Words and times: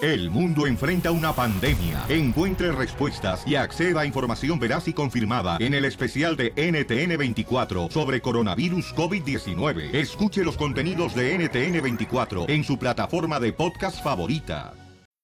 El 0.00 0.30
mundo 0.30 0.68
enfrenta 0.68 1.10
una 1.10 1.32
pandemia. 1.32 2.04
Encuentre 2.08 2.70
respuestas 2.70 3.42
y 3.44 3.56
acceda 3.56 4.02
a 4.02 4.06
información 4.06 4.60
veraz 4.60 4.86
y 4.86 4.92
confirmada 4.92 5.56
en 5.58 5.74
el 5.74 5.84
especial 5.84 6.36
de 6.36 6.54
NTN24 6.54 7.90
sobre 7.90 8.20
coronavirus 8.20 8.94
COVID-19. 8.94 9.92
Escuche 9.92 10.44
los 10.44 10.56
contenidos 10.56 11.16
de 11.16 11.36
NTN24 11.36 12.48
en 12.48 12.62
su 12.62 12.78
plataforma 12.78 13.40
de 13.40 13.52
podcast 13.52 14.00
favorita. 14.00 14.72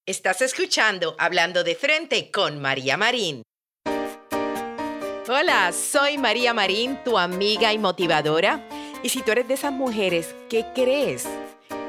Estás 0.07 0.43
escuchando 0.43 1.15
Hablando 1.21 1.63
de 1.63 1.77
Frente 1.77 2.33
con 2.33 2.61
María 2.61 2.97
Marín. 2.97 3.45
Hola, 5.29 5.71
soy 5.71 6.19
María 6.19 6.53
Marín, 6.53 6.99
tu 7.05 7.17
amiga 7.17 7.73
y 7.73 7.79
motivadora. 7.79 8.69
Y 9.05 9.11
si 9.11 9.23
tú 9.23 9.31
eres 9.31 9.47
de 9.47 9.55
esas 9.55 9.73
mujeres 9.73 10.35
que 10.51 10.67
crees 10.75 11.29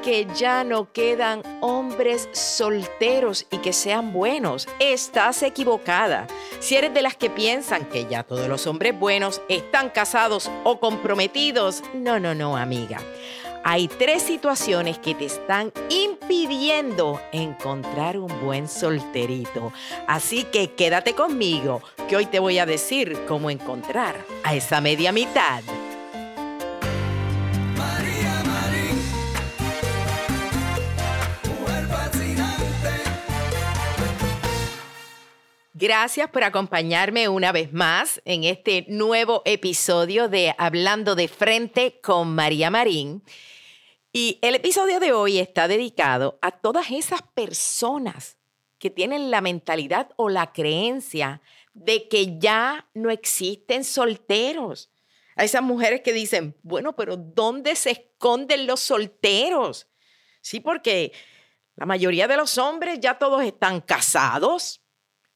que 0.06 0.28
ya 0.36 0.62
no 0.62 0.92
quedan 0.92 1.42
hombres 1.60 2.28
solteros 2.30 3.44
y 3.50 3.58
que 3.58 3.72
sean 3.72 4.12
buenos. 4.12 4.68
Estás 4.78 5.42
equivocada. 5.42 6.28
Si 6.60 6.76
eres 6.76 6.94
de 6.94 7.02
las 7.02 7.16
que 7.16 7.28
piensan 7.28 7.86
que 7.86 8.06
ya 8.06 8.22
todos 8.22 8.46
los 8.46 8.68
hombres 8.68 8.96
buenos 8.96 9.42
están 9.48 9.90
casados 9.90 10.48
o 10.62 10.78
comprometidos, 10.78 11.82
no, 11.92 12.20
no, 12.20 12.36
no, 12.36 12.56
amiga. 12.56 13.00
Hay 13.64 13.88
tres 13.88 14.22
situaciones 14.22 15.00
que 15.00 15.16
te 15.16 15.24
están 15.24 15.72
impidiendo 15.88 17.20
encontrar 17.32 18.16
un 18.16 18.30
buen 18.44 18.68
solterito. 18.68 19.72
Así 20.06 20.44
que 20.44 20.70
quédate 20.70 21.14
conmigo, 21.14 21.82
que 22.08 22.14
hoy 22.14 22.26
te 22.26 22.38
voy 22.38 22.60
a 22.60 22.66
decir 22.66 23.18
cómo 23.26 23.50
encontrar 23.50 24.14
a 24.44 24.54
esa 24.54 24.80
media 24.80 25.10
mitad. 25.10 25.64
Gracias 35.78 36.30
por 36.30 36.42
acompañarme 36.42 37.28
una 37.28 37.52
vez 37.52 37.70
más 37.70 38.22
en 38.24 38.44
este 38.44 38.86
nuevo 38.88 39.42
episodio 39.44 40.26
de 40.26 40.54
Hablando 40.56 41.14
de 41.14 41.28
Frente 41.28 42.00
con 42.00 42.34
María 42.34 42.70
Marín. 42.70 43.22
Y 44.10 44.38
el 44.40 44.54
episodio 44.54 45.00
de 45.00 45.12
hoy 45.12 45.38
está 45.38 45.68
dedicado 45.68 46.38
a 46.40 46.50
todas 46.50 46.90
esas 46.90 47.20
personas 47.20 48.38
que 48.78 48.88
tienen 48.88 49.30
la 49.30 49.42
mentalidad 49.42 50.12
o 50.16 50.30
la 50.30 50.54
creencia 50.54 51.42
de 51.74 52.08
que 52.08 52.38
ya 52.38 52.88
no 52.94 53.10
existen 53.10 53.84
solteros. 53.84 54.90
A 55.36 55.44
esas 55.44 55.60
mujeres 55.60 56.00
que 56.00 56.14
dicen, 56.14 56.56
bueno, 56.62 56.96
pero 56.96 57.18
¿dónde 57.18 57.76
se 57.76 57.90
esconden 57.90 58.66
los 58.66 58.80
solteros? 58.80 59.88
Sí, 60.40 60.58
porque 60.58 61.12
la 61.74 61.84
mayoría 61.84 62.26
de 62.28 62.38
los 62.38 62.56
hombres 62.56 62.98
ya 62.98 63.18
todos 63.18 63.44
están 63.44 63.82
casados, 63.82 64.80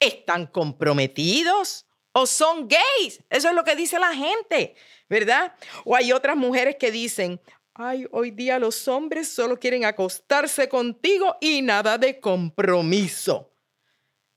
están 0.00 0.46
comprometidos 0.46 1.86
o 2.12 2.26
son 2.26 2.68
gays. 2.68 3.22
Eso 3.30 3.48
es 3.48 3.54
lo 3.54 3.64
que 3.64 3.76
dice 3.76 3.98
la 3.98 4.14
gente, 4.14 4.74
¿verdad? 5.08 5.54
O 5.84 5.94
hay 5.94 6.12
otras 6.12 6.36
mujeres 6.36 6.76
que 6.76 6.90
dicen, 6.90 7.40
ay, 7.74 8.06
hoy 8.10 8.30
día 8.30 8.58
los 8.58 8.88
hombres 8.88 9.28
solo 9.28 9.58
quieren 9.58 9.84
acostarse 9.84 10.68
contigo 10.68 11.36
y 11.40 11.62
nada 11.62 11.98
de 11.98 12.18
compromiso. 12.18 13.52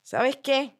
¿Sabes 0.02 0.36
qué? 0.36 0.76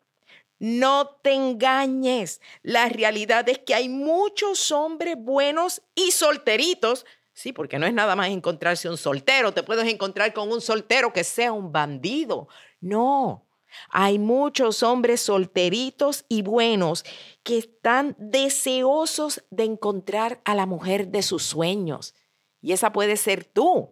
No 0.59 1.19
te 1.23 1.33
engañes. 1.33 2.41
La 2.63 2.89
realidad 2.89 3.49
es 3.49 3.59
que 3.59 3.75
hay 3.75 3.89
muchos 3.89 4.71
hombres 4.71 5.17
buenos 5.19 5.83
y 5.95 6.11
solteritos. 6.13 7.05
Sí, 7.33 7.53
porque 7.53 7.79
no 7.79 7.87
es 7.87 7.93
nada 7.93 8.15
más 8.15 8.29
encontrarse 8.29 8.89
un 8.89 8.97
soltero. 8.97 9.53
Te 9.53 9.65
puedes 9.65 9.91
encontrar 9.93 10.33
con 10.33 10.53
un 10.53 10.61
soltero 10.61 11.13
que 11.13 11.25
sea 11.25 11.53
un 11.53 11.73
bandido. 11.73 12.49
No, 12.81 13.44
hay 13.91 14.19
muchos 14.19 14.83
hombres 14.83 15.21
solteritos 15.21 16.25
y 16.29 16.43
buenos 16.43 17.05
que 17.43 17.59
están 17.59 18.17
deseosos 18.19 19.45
de 19.51 19.65
encontrar 19.65 20.41
a 20.45 20.55
la 20.55 20.67
mujer 20.67 21.09
de 21.09 21.23
sus 21.23 21.43
sueños. 21.43 22.15
Y 22.61 22.73
esa 22.73 22.93
puede 22.93 23.17
ser 23.17 23.45
tú. 23.45 23.91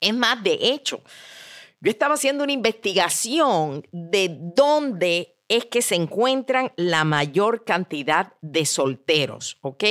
Es 0.00 0.14
más, 0.14 0.42
de 0.42 0.58
hecho, 0.60 1.02
yo 1.80 1.90
estaba 1.90 2.14
haciendo 2.14 2.44
una 2.44 2.52
investigación 2.52 3.86
de 3.92 4.36
dónde 4.54 5.36
es 5.48 5.64
que 5.66 5.82
se 5.82 5.94
encuentran 5.94 6.72
la 6.76 7.04
mayor 7.04 7.64
cantidad 7.64 8.32
de 8.40 8.66
solteros, 8.66 9.58
¿ok? 9.60 9.84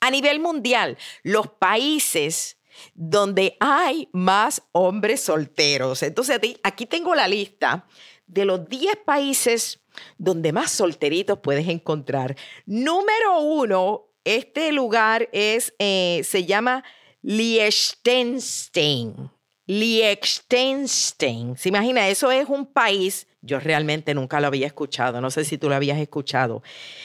A 0.00 0.10
nivel 0.10 0.40
mundial, 0.40 0.96
los 1.22 1.48
países 1.48 2.58
donde 2.94 3.56
hay 3.60 4.08
más 4.12 4.62
hombres 4.72 5.20
solteros. 5.22 6.02
Entonces, 6.02 6.40
aquí 6.62 6.86
tengo 6.86 7.14
la 7.14 7.28
lista 7.28 7.86
de 8.30 8.44
los 8.44 8.68
10 8.68 8.96
países 9.04 9.80
donde 10.18 10.52
más 10.52 10.70
solteritos 10.70 11.38
puedes 11.40 11.68
encontrar. 11.68 12.36
Número 12.64 13.40
uno, 13.40 14.06
este 14.24 14.72
lugar 14.72 15.28
es, 15.32 15.74
eh, 15.78 16.22
se 16.24 16.44
llama 16.44 16.84
Liechtenstein. 17.22 19.30
Liechtenstein. 19.66 21.56
¿Se 21.56 21.68
imagina? 21.68 22.08
Eso 22.08 22.30
es 22.30 22.48
un 22.48 22.66
país, 22.66 23.26
yo 23.40 23.60
realmente 23.60 24.14
nunca 24.14 24.40
lo 24.40 24.46
había 24.46 24.66
escuchado, 24.66 25.20
no 25.20 25.30
sé 25.30 25.44
si 25.44 25.58
tú 25.58 25.68
lo 25.68 25.74
habías 25.74 25.98
escuchado. 25.98 26.62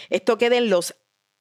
Esto 0.09 0.37
queda 0.37 0.57
en 0.57 0.69
los 0.69 0.95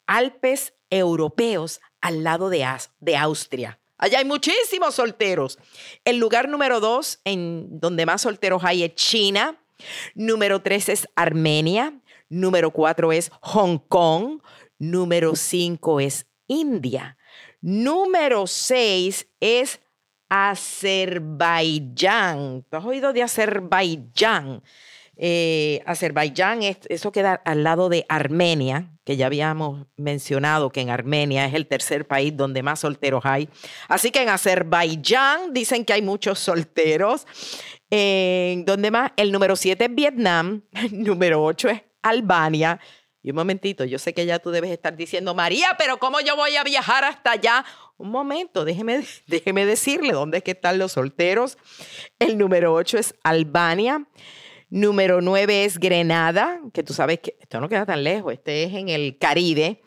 Alpes 0.07 0.75
europeos 0.91 1.81
al 2.01 2.25
lado 2.25 2.51
de, 2.51 2.67
de 3.01 3.17
Austria. 3.17 3.81
Allá 3.97 4.19
hay 4.19 4.25
muchísimos 4.25 4.97
solteros. 4.97 5.59
El 6.05 6.19
lugar 6.19 6.49
número 6.49 6.81
dos, 6.81 7.21
en 7.25 7.81
donde 7.81 8.05
más 8.05 8.23
solteros 8.23 8.63
hay, 8.65 8.85
es 8.85 8.95
China. 8.95 9.64
Número 10.15 10.63
tres 10.63 10.89
es 10.89 11.09
Armenia. 11.17 12.01
Número 12.29 12.71
cuatro 12.71 13.13
es 13.13 13.31
Hong 13.41 13.79
Kong. 13.79 14.41
Número 14.79 15.37
cinco 15.37 16.01
es 16.01 16.27
India. 16.47 17.17
Número 17.61 18.47
seis 18.47 19.29
es 19.41 19.81
Azerbaiyán. 20.29 21.17
¿Tú 22.69 22.77
has 22.77 22.85
oído 22.85 23.13
de 23.13 23.23
Azerbaiyán? 23.23 24.63
Eh, 25.17 25.83
Azerbaiyán, 25.87 26.61
eso 26.63 27.13
queda 27.13 27.35
al 27.45 27.63
lado 27.63 27.89
de 27.89 28.05
Armenia, 28.09 28.91
que 29.05 29.17
ya 29.17 29.27
habíamos 29.27 29.87
mencionado 29.97 30.71
que 30.71 30.81
en 30.81 30.91
Armenia 30.91 31.47
es 31.47 31.55
el 31.55 31.67
tercer 31.67 32.07
país 32.07 32.37
donde 32.37 32.63
más 32.63 32.81
solteros 32.81 33.25
hay. 33.25 33.49
Así 33.89 34.11
que 34.11 34.23
en 34.23 34.29
Azerbaiyán 34.29 35.53
dicen 35.53 35.85
que 35.85 35.93
hay 35.93 36.03
muchos 36.03 36.39
solteros. 36.39 37.27
En 37.91 38.65
donde 38.65 38.91
más, 38.91 39.13
el 39.17 39.31
número 39.31 39.55
7 39.55 39.85
es 39.85 39.95
Vietnam, 39.95 40.63
el 40.73 41.05
número 41.05 41.45
8 41.45 41.69
es 41.69 41.83
Albania. 42.03 42.81
Y 43.23 43.31
un 43.31 43.37
momentito, 43.37 43.85
yo 43.85 43.99
sé 43.99 44.13
que 44.13 44.27
ya 44.27 44.39
tú 44.39 44.51
debes 44.51 44.71
estar 44.71 44.97
diciendo, 44.97 45.35
María, 45.35 45.77
pero 45.79 45.99
¿cómo 45.99 46.21
yo 46.21 46.37
voy 46.37 46.57
a 46.57 46.65
viajar 46.65 47.05
hasta 47.05 47.31
allá? 47.31 47.65
Un 47.97 48.11
momento, 48.11 48.65
déjeme, 48.65 49.03
déjeme 49.27 49.65
decirle 49.65 50.13
dónde 50.13 50.39
es 50.39 50.45
que 50.45 50.51
están 50.51 50.79
los 50.79 50.93
solteros. 50.93 51.57
El 52.19 52.37
número 52.37 52.75
8 52.75 52.99
es 52.99 53.15
Albania. 53.23 54.07
Número 54.71 55.21
9 55.21 55.65
es 55.65 55.79
Grenada, 55.79 56.61
que 56.73 56.83
tú 56.83 56.95
sabes 56.95 57.21
que 57.21 57.37
esto 57.41 57.61
no 57.61 57.69
queda 57.69 57.87
tan 57.87 58.03
lejos, 58.03 58.33
este 58.33 58.65
es 58.65 58.75
en 58.75 58.89
el 58.89 59.19
Caribe. 59.19 59.83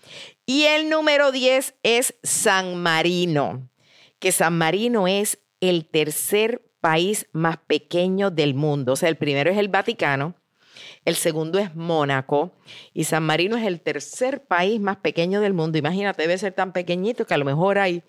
Y 0.45 0.63
el 0.63 0.89
número 0.89 1.31
10 1.31 1.75
es 1.83 2.15
San 2.23 2.75
Marino, 2.77 3.69
que 4.19 4.31
San 4.31 4.57
Marino 4.57 5.07
es 5.07 5.39
el 5.59 5.89
tercer 5.89 6.63
país 6.79 7.27
más 7.33 7.57
pequeño 7.57 8.31
del 8.31 8.53
mundo. 8.53 8.93
O 8.93 8.95
sea, 8.95 9.09
el 9.09 9.17
primero 9.17 9.51
es 9.51 9.57
el 9.57 9.67
Vaticano, 9.67 10.35
el 11.05 11.15
segundo 11.15 11.59
es 11.59 11.75
Mónaco 11.75 12.51
y 12.93 13.05
San 13.05 13.23
Marino 13.23 13.57
es 13.57 13.65
el 13.65 13.81
tercer 13.81 14.45
país 14.45 14.79
más 14.79 14.97
pequeño 14.97 15.41
del 15.41 15.53
mundo. 15.53 15.77
Imagínate, 15.77 16.21
debe 16.21 16.37
ser 16.37 16.53
tan 16.53 16.73
pequeñito 16.73 17.25
que 17.25 17.33
a 17.33 17.37
lo 17.37 17.45
mejor 17.45 17.77
hay 17.77 18.03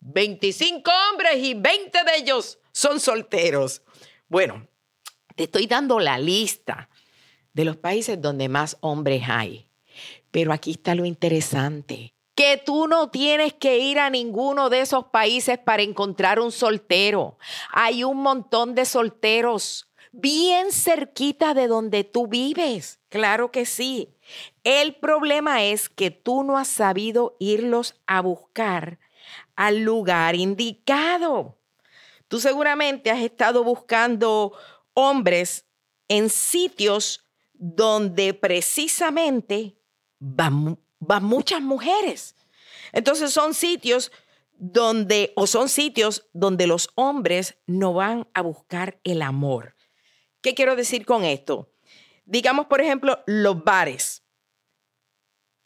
25 0.00 0.90
hombres 1.10 1.36
y 1.38 1.54
20 1.54 1.98
de 2.04 2.16
ellos 2.16 2.58
son 2.72 3.00
solteros. 3.00 3.82
Bueno, 4.28 4.66
te 5.34 5.44
estoy 5.44 5.66
dando 5.66 6.00
la 6.00 6.18
lista 6.18 6.88
de 7.52 7.64
los 7.64 7.76
países 7.76 8.20
donde 8.20 8.48
más 8.48 8.76
hombres 8.80 9.24
hay. 9.28 9.66
Pero 10.30 10.52
aquí 10.52 10.72
está 10.72 10.94
lo 10.94 11.04
interesante, 11.04 12.14
que 12.34 12.60
tú 12.64 12.88
no 12.88 13.10
tienes 13.10 13.54
que 13.54 13.78
ir 13.78 13.98
a 14.00 14.10
ninguno 14.10 14.68
de 14.70 14.80
esos 14.80 15.04
países 15.06 15.58
para 15.58 15.82
encontrar 15.82 16.40
un 16.40 16.50
soltero. 16.50 17.38
Hay 17.72 18.02
un 18.02 18.18
montón 18.18 18.74
de 18.74 18.84
solteros 18.84 19.88
bien 20.10 20.72
cerquita 20.72 21.54
de 21.54 21.68
donde 21.68 22.04
tú 22.04 22.26
vives. 22.26 23.00
Claro 23.08 23.50
que 23.50 23.66
sí. 23.66 24.14
El 24.64 24.94
problema 24.94 25.64
es 25.64 25.88
que 25.88 26.10
tú 26.10 26.42
no 26.42 26.58
has 26.58 26.68
sabido 26.68 27.36
irlos 27.38 28.00
a 28.06 28.20
buscar 28.20 28.98
al 29.56 29.80
lugar 29.80 30.34
indicado. 30.34 31.56
Tú 32.28 32.40
seguramente 32.40 33.10
has 33.10 33.20
estado 33.20 33.62
buscando 33.62 34.52
hombres 34.94 35.66
en 36.08 36.30
sitios 36.30 37.24
donde 37.52 38.34
precisamente 38.34 39.76
van, 40.18 40.78
muchas 41.20 41.60
mujeres. 41.60 42.34
Entonces 42.92 43.32
son 43.32 43.54
sitios 43.54 44.12
donde, 44.56 45.32
o 45.36 45.46
son 45.46 45.68
sitios 45.68 46.28
donde 46.32 46.66
los 46.66 46.88
hombres 46.94 47.58
no 47.66 47.94
van 47.94 48.28
a 48.34 48.42
buscar 48.42 49.00
el 49.04 49.22
amor. 49.22 49.76
¿Qué 50.40 50.54
quiero 50.54 50.76
decir 50.76 51.04
con 51.04 51.24
esto? 51.24 51.72
Digamos, 52.24 52.66
por 52.66 52.80
ejemplo, 52.80 53.22
los 53.26 53.62
bares. 53.64 54.22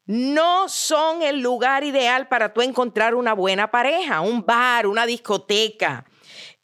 No 0.07 0.69
son 0.69 1.23
el 1.23 1.41
lugar 1.41 1.85
ideal 1.85 2.29
para 2.29 2.55
tú 2.55 2.63
encontrar 2.63 3.15
una 3.15 3.35
buena 3.35 3.71
pareja, 3.71 4.23
un 4.23 4.45
bar, 4.45 4.87
una 4.87 5.05
discoteca. 5.05 6.07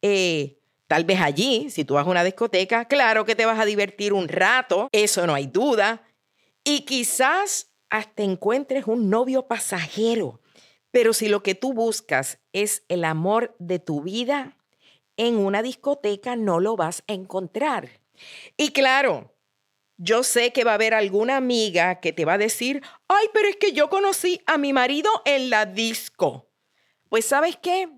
Eh, 0.01 0.59
tal 0.95 1.05
vez 1.05 1.21
allí, 1.21 1.71
si 1.71 1.85
tú 1.85 1.95
vas 1.95 2.07
a 2.07 2.11
una 2.11 2.23
discoteca, 2.23 2.85
claro 2.85 3.25
que 3.25 3.35
te 3.35 3.47
vas 3.47 3.59
a 3.59 3.65
divertir 3.65 4.13
un 4.13 4.29
rato, 4.29 4.89
eso 4.93 5.27
no 5.27 5.35
hay 5.35 5.49
duda. 5.49 6.07
Y 6.63 6.83
quizás 6.83 7.73
hasta 7.91 8.23
encuentres 8.23 8.87
un 8.87 9.11
novio 9.11 9.49
pasajero. 9.49 10.41
Pero 10.93 11.13
si 11.13 11.27
lo 11.27 11.43
que 11.43 11.57
tú 11.57 11.73
buscas 11.73 12.39
es 12.53 12.85
el 12.87 13.05
amor 13.05 13.57
de 13.59 13.81
tu 13.81 14.03
vida, 14.03 14.57
en 15.17 15.37
una 15.37 15.63
discoteca 15.63 16.37
no 16.37 16.61
lo 16.61 16.77
vas 16.77 17.03
a 17.09 17.15
encontrar. 17.15 17.89
Y 18.57 18.69
claro, 18.69 19.35
yo 19.97 20.23
sé 20.23 20.53
que 20.53 20.63
va 20.63 20.71
a 20.71 20.75
haber 20.75 20.95
alguna 20.95 21.37
amiga 21.37 21.99
que 21.99 22.13
te 22.13 22.25
va 22.25 22.35
a 22.35 22.39
decir, 22.39 22.85
ay, 23.09 23.27
pero 23.35 23.49
es 23.49 23.57
que 23.57 23.73
yo 23.73 23.91
conocí 23.91 24.41
a 24.47 24.59
mi 24.59 24.73
marido 24.73 25.11
en 25.25 25.51
la 25.51 25.67
disco. 25.67 26.53
Pues 27.09 27.25
sabes 27.25 27.57
qué? 27.61 27.89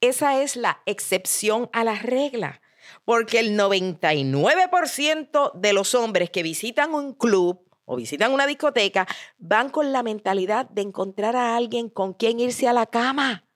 Esa 0.00 0.40
es 0.42 0.56
la 0.56 0.82
excepción 0.86 1.68
a 1.72 1.84
la 1.84 1.96
regla, 1.96 2.62
porque 3.04 3.38
el 3.38 3.58
99% 3.58 5.52
de 5.54 5.72
los 5.72 5.94
hombres 5.94 6.30
que 6.30 6.42
visitan 6.42 6.94
un 6.94 7.12
club 7.12 7.70
o 7.84 7.96
visitan 7.96 8.32
una 8.32 8.46
discoteca, 8.46 9.08
van 9.36 9.68
con 9.68 9.92
la 9.92 10.04
mentalidad 10.04 10.70
de 10.70 10.82
encontrar 10.82 11.34
a 11.34 11.56
alguien 11.56 11.88
con 11.88 12.14
quien 12.14 12.38
irse 12.38 12.68
a 12.68 12.72
la 12.72 12.86
cama, 12.86 13.48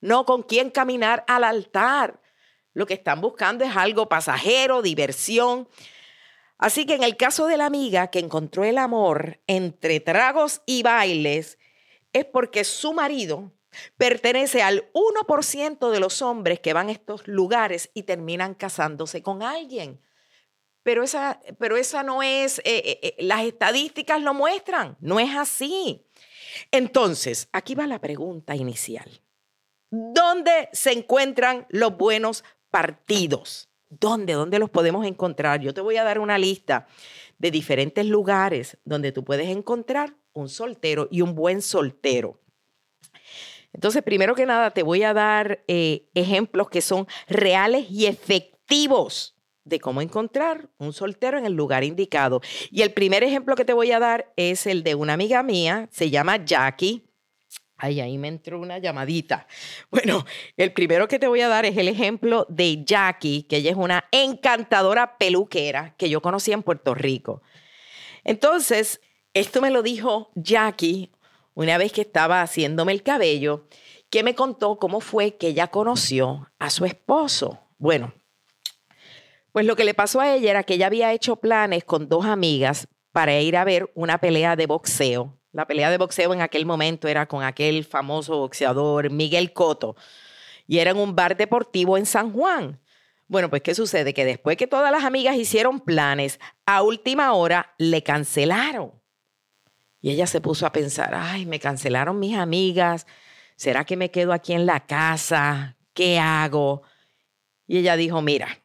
no 0.00 0.26
con 0.26 0.42
quien 0.42 0.70
caminar 0.70 1.24
al 1.28 1.44
altar. 1.44 2.20
Lo 2.72 2.84
que 2.84 2.94
están 2.94 3.20
buscando 3.20 3.64
es 3.64 3.76
algo 3.76 4.08
pasajero, 4.08 4.82
diversión. 4.82 5.68
Así 6.58 6.84
que 6.84 6.94
en 6.94 7.04
el 7.04 7.16
caso 7.16 7.46
de 7.46 7.58
la 7.58 7.66
amiga 7.66 8.08
que 8.08 8.18
encontró 8.18 8.64
el 8.64 8.76
amor 8.76 9.40
entre 9.46 10.00
tragos 10.00 10.62
y 10.66 10.82
bailes, 10.82 11.56
es 12.12 12.24
porque 12.24 12.64
su 12.64 12.92
marido 12.92 13.52
pertenece 13.96 14.62
al 14.62 14.90
1% 14.92 15.90
de 15.90 16.00
los 16.00 16.22
hombres 16.22 16.60
que 16.60 16.72
van 16.72 16.88
a 16.88 16.92
estos 16.92 17.26
lugares 17.26 17.90
y 17.94 18.04
terminan 18.04 18.54
casándose 18.54 19.22
con 19.22 19.42
alguien. 19.42 20.00
Pero 20.82 21.02
esa, 21.02 21.40
pero 21.58 21.76
esa 21.76 22.04
no 22.04 22.22
es, 22.22 22.60
eh, 22.60 22.62
eh, 22.64 23.00
eh, 23.02 23.16
las 23.18 23.42
estadísticas 23.44 24.22
lo 24.22 24.34
muestran, 24.34 24.96
no 25.00 25.18
es 25.18 25.34
así. 25.34 26.06
Entonces, 26.70 27.48
aquí 27.52 27.74
va 27.74 27.86
la 27.86 28.00
pregunta 28.00 28.54
inicial. 28.54 29.20
¿Dónde 29.90 30.68
se 30.72 30.92
encuentran 30.92 31.66
los 31.70 31.96
buenos 31.96 32.44
partidos? 32.70 33.68
¿Dónde? 33.88 34.34
¿Dónde 34.34 34.58
los 34.58 34.70
podemos 34.70 35.06
encontrar? 35.06 35.60
Yo 35.60 35.74
te 35.74 35.80
voy 35.80 35.96
a 35.96 36.04
dar 36.04 36.18
una 36.18 36.38
lista 36.38 36.86
de 37.38 37.50
diferentes 37.50 38.06
lugares 38.06 38.78
donde 38.84 39.12
tú 39.12 39.24
puedes 39.24 39.48
encontrar 39.48 40.14
un 40.32 40.48
soltero 40.48 41.08
y 41.10 41.20
un 41.20 41.34
buen 41.34 41.62
soltero. 41.62 42.40
Entonces, 43.76 44.02
primero 44.02 44.34
que 44.34 44.46
nada, 44.46 44.70
te 44.70 44.82
voy 44.82 45.02
a 45.02 45.12
dar 45.12 45.62
ejemplos 45.66 46.70
que 46.70 46.80
son 46.80 47.06
reales 47.28 47.90
y 47.90 48.06
efectivos 48.06 49.36
de 49.64 49.80
cómo 49.80 50.00
encontrar 50.00 50.70
un 50.78 50.94
soltero 50.94 51.36
en 51.36 51.44
el 51.44 51.52
lugar 51.52 51.84
indicado. 51.84 52.40
Y 52.70 52.80
el 52.80 52.94
primer 52.94 53.22
ejemplo 53.22 53.54
que 53.54 53.66
te 53.66 53.74
voy 53.74 53.92
a 53.92 53.98
dar 53.98 54.32
es 54.36 54.66
el 54.66 54.82
de 54.82 54.94
una 54.94 55.12
amiga 55.12 55.42
mía, 55.42 55.90
se 55.92 56.08
llama 56.08 56.42
Jackie. 56.42 57.04
Ay, 57.76 58.00
ahí 58.00 58.16
me 58.16 58.28
entró 58.28 58.58
una 58.58 58.78
llamadita. 58.78 59.46
Bueno, 59.90 60.24
el 60.56 60.72
primero 60.72 61.06
que 61.06 61.18
te 61.18 61.26
voy 61.26 61.42
a 61.42 61.48
dar 61.48 61.66
es 61.66 61.76
el 61.76 61.88
ejemplo 61.88 62.46
de 62.48 62.82
Jackie, 62.82 63.42
que 63.42 63.56
ella 63.56 63.72
es 63.72 63.76
una 63.76 64.06
encantadora 64.10 65.18
peluquera 65.18 65.94
que 65.98 66.08
yo 66.08 66.22
conocí 66.22 66.50
en 66.52 66.62
Puerto 66.62 66.94
Rico. 66.94 67.42
Entonces, 68.24 69.02
esto 69.34 69.60
me 69.60 69.70
lo 69.70 69.82
dijo 69.82 70.30
Jackie 70.34 71.12
una 71.56 71.78
vez 71.78 71.90
que 71.90 72.02
estaba 72.02 72.42
haciéndome 72.42 72.92
el 72.92 73.02
cabello, 73.02 73.66
que 74.10 74.22
me 74.22 74.34
contó 74.34 74.78
cómo 74.78 75.00
fue 75.00 75.36
que 75.36 75.48
ella 75.48 75.68
conoció 75.68 76.52
a 76.58 76.68
su 76.68 76.84
esposo. 76.84 77.58
Bueno, 77.78 78.12
pues 79.52 79.64
lo 79.64 79.74
que 79.74 79.86
le 79.86 79.94
pasó 79.94 80.20
a 80.20 80.34
ella 80.34 80.50
era 80.50 80.64
que 80.64 80.74
ella 80.74 80.86
había 80.86 81.14
hecho 81.14 81.36
planes 81.36 81.82
con 81.82 82.10
dos 82.10 82.26
amigas 82.26 82.88
para 83.10 83.40
ir 83.40 83.56
a 83.56 83.64
ver 83.64 83.90
una 83.94 84.18
pelea 84.18 84.54
de 84.54 84.66
boxeo. 84.66 85.40
La 85.50 85.66
pelea 85.66 85.90
de 85.90 85.96
boxeo 85.96 86.34
en 86.34 86.42
aquel 86.42 86.66
momento 86.66 87.08
era 87.08 87.26
con 87.26 87.42
aquel 87.42 87.84
famoso 87.84 88.36
boxeador 88.36 89.08
Miguel 89.08 89.54
Coto 89.54 89.96
y 90.66 90.78
era 90.78 90.90
en 90.90 90.98
un 90.98 91.16
bar 91.16 91.38
deportivo 91.38 91.96
en 91.96 92.04
San 92.04 92.32
Juan. 92.34 92.82
Bueno, 93.28 93.48
pues 93.48 93.62
¿qué 93.62 93.74
sucede? 93.74 94.12
Que 94.12 94.26
después 94.26 94.58
que 94.58 94.66
todas 94.66 94.92
las 94.92 95.04
amigas 95.04 95.36
hicieron 95.36 95.80
planes, 95.80 96.38
a 96.66 96.82
última 96.82 97.32
hora 97.32 97.74
le 97.78 98.02
cancelaron. 98.02 98.92
Y 100.06 100.12
ella 100.12 100.28
se 100.28 100.40
puso 100.40 100.66
a 100.66 100.70
pensar, 100.70 101.16
ay, 101.16 101.46
me 101.46 101.58
cancelaron 101.58 102.20
mis 102.20 102.36
amigas, 102.36 103.08
¿será 103.56 103.84
que 103.84 103.96
me 103.96 104.12
quedo 104.12 104.32
aquí 104.32 104.52
en 104.52 104.64
la 104.64 104.86
casa? 104.86 105.76
¿Qué 105.94 106.20
hago? 106.20 106.82
Y 107.66 107.78
ella 107.78 107.96
dijo, 107.96 108.22
mira, 108.22 108.62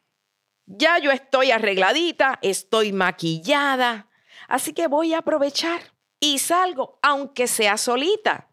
ya 0.66 1.00
yo 1.00 1.10
estoy 1.10 1.50
arregladita, 1.50 2.38
estoy 2.42 2.92
maquillada, 2.92 4.08
así 4.46 4.72
que 4.72 4.86
voy 4.86 5.14
a 5.14 5.18
aprovechar 5.18 5.80
y 6.20 6.38
salgo, 6.38 7.00
aunque 7.02 7.48
sea 7.48 7.76
solita. 7.76 8.48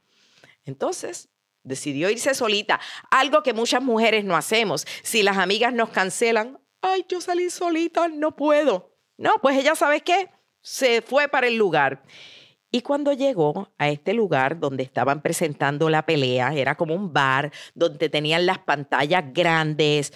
Entonces, 0.65 1.29
decidió 1.61 2.09
irse 2.09 2.33
solita, 2.33 2.79
algo 3.11 3.43
que 3.43 3.53
muchas 3.53 3.83
mujeres 3.83 4.25
no 4.25 4.35
hacemos. 4.35 4.87
Si 5.03 5.21
las 5.21 5.37
amigas 5.37 5.73
nos 5.73 5.89
cancelan, 5.89 6.59
ay, 6.81 7.05
yo 7.07 7.21
salí 7.21 7.51
solita, 7.51 8.07
no 8.07 8.35
puedo. 8.35 8.95
No, 9.15 9.33
pues 9.43 9.57
ella, 9.57 9.75
¿sabes 9.75 10.01
qué? 10.01 10.31
Se 10.63 11.03
fue 11.03 11.27
para 11.27 11.45
el 11.45 11.55
lugar. 11.55 12.03
Y 12.71 12.81
cuando 12.81 13.13
llegó 13.13 13.71
a 13.77 13.89
este 13.89 14.13
lugar 14.13 14.59
donde 14.59 14.83
estaban 14.83 15.21
presentando 15.21 15.89
la 15.89 16.05
pelea, 16.05 16.53
era 16.53 16.75
como 16.75 16.93
un 16.93 17.11
bar 17.11 17.51
donde 17.73 18.09
tenían 18.09 18.45
las 18.45 18.59
pantallas 18.59 19.23
grandes, 19.33 20.13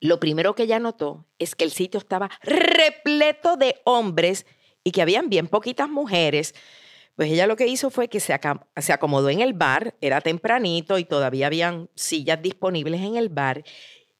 lo 0.00 0.20
primero 0.20 0.54
que 0.54 0.64
ella 0.64 0.78
notó 0.78 1.26
es 1.38 1.54
que 1.54 1.64
el 1.64 1.72
sitio 1.72 1.98
estaba 1.98 2.30
repleto 2.42 3.56
de 3.56 3.80
hombres 3.84 4.46
y 4.84 4.92
que 4.92 5.02
habían 5.02 5.28
bien 5.28 5.48
poquitas 5.48 5.88
mujeres. 5.88 6.54
Pues 7.16 7.32
ella 7.32 7.48
lo 7.48 7.56
que 7.56 7.66
hizo 7.66 7.90
fue 7.90 8.08
que 8.08 8.20
se, 8.20 8.32
acomodó 8.32 9.28
en 9.28 9.40
el 9.40 9.54
bar, 9.54 9.96
era 10.00 10.20
tempranito 10.20 10.98
y 10.98 11.04
todavía 11.04 11.48
habían 11.48 11.90
sillas 11.96 12.40
disponibles 12.40 13.00
en 13.00 13.16
el 13.16 13.28
bar. 13.28 13.64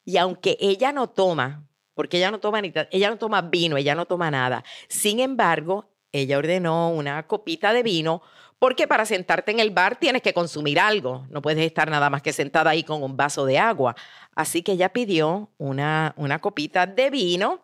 Y 0.04 0.16
aunque 0.16 0.56
ella 0.58 0.90
no 0.90 1.08
toma, 1.08 1.68
porque 1.94 2.16
ella 2.16 2.32
no 2.32 2.40
toma, 2.40 2.60
ella 2.90 3.10
no 3.10 3.18
toma 3.18 3.42
vino, 3.42 3.76
ella 3.76 3.94
no 3.94 4.06
toma 4.06 4.32
nada. 4.32 4.64
Sin 4.88 5.20
embargo, 5.20 5.88
ella 6.12 6.38
ordenó 6.38 6.90
una 6.90 7.26
copita 7.26 7.72
de 7.72 7.82
vino 7.82 8.22
porque 8.58 8.88
para 8.88 9.04
sentarte 9.04 9.52
en 9.52 9.60
el 9.60 9.70
bar 9.70 9.96
tienes 9.96 10.22
que 10.22 10.34
consumir 10.34 10.80
algo, 10.80 11.26
no 11.30 11.42
puedes 11.42 11.64
estar 11.64 11.90
nada 11.90 12.10
más 12.10 12.22
que 12.22 12.32
sentada 12.32 12.70
ahí 12.70 12.82
con 12.82 13.02
un 13.02 13.16
vaso 13.16 13.46
de 13.46 13.58
agua. 13.58 13.94
Así 14.34 14.62
que 14.62 14.72
ella 14.72 14.92
pidió 14.92 15.50
una, 15.58 16.14
una 16.16 16.40
copita 16.40 16.86
de 16.86 17.10
vino 17.10 17.60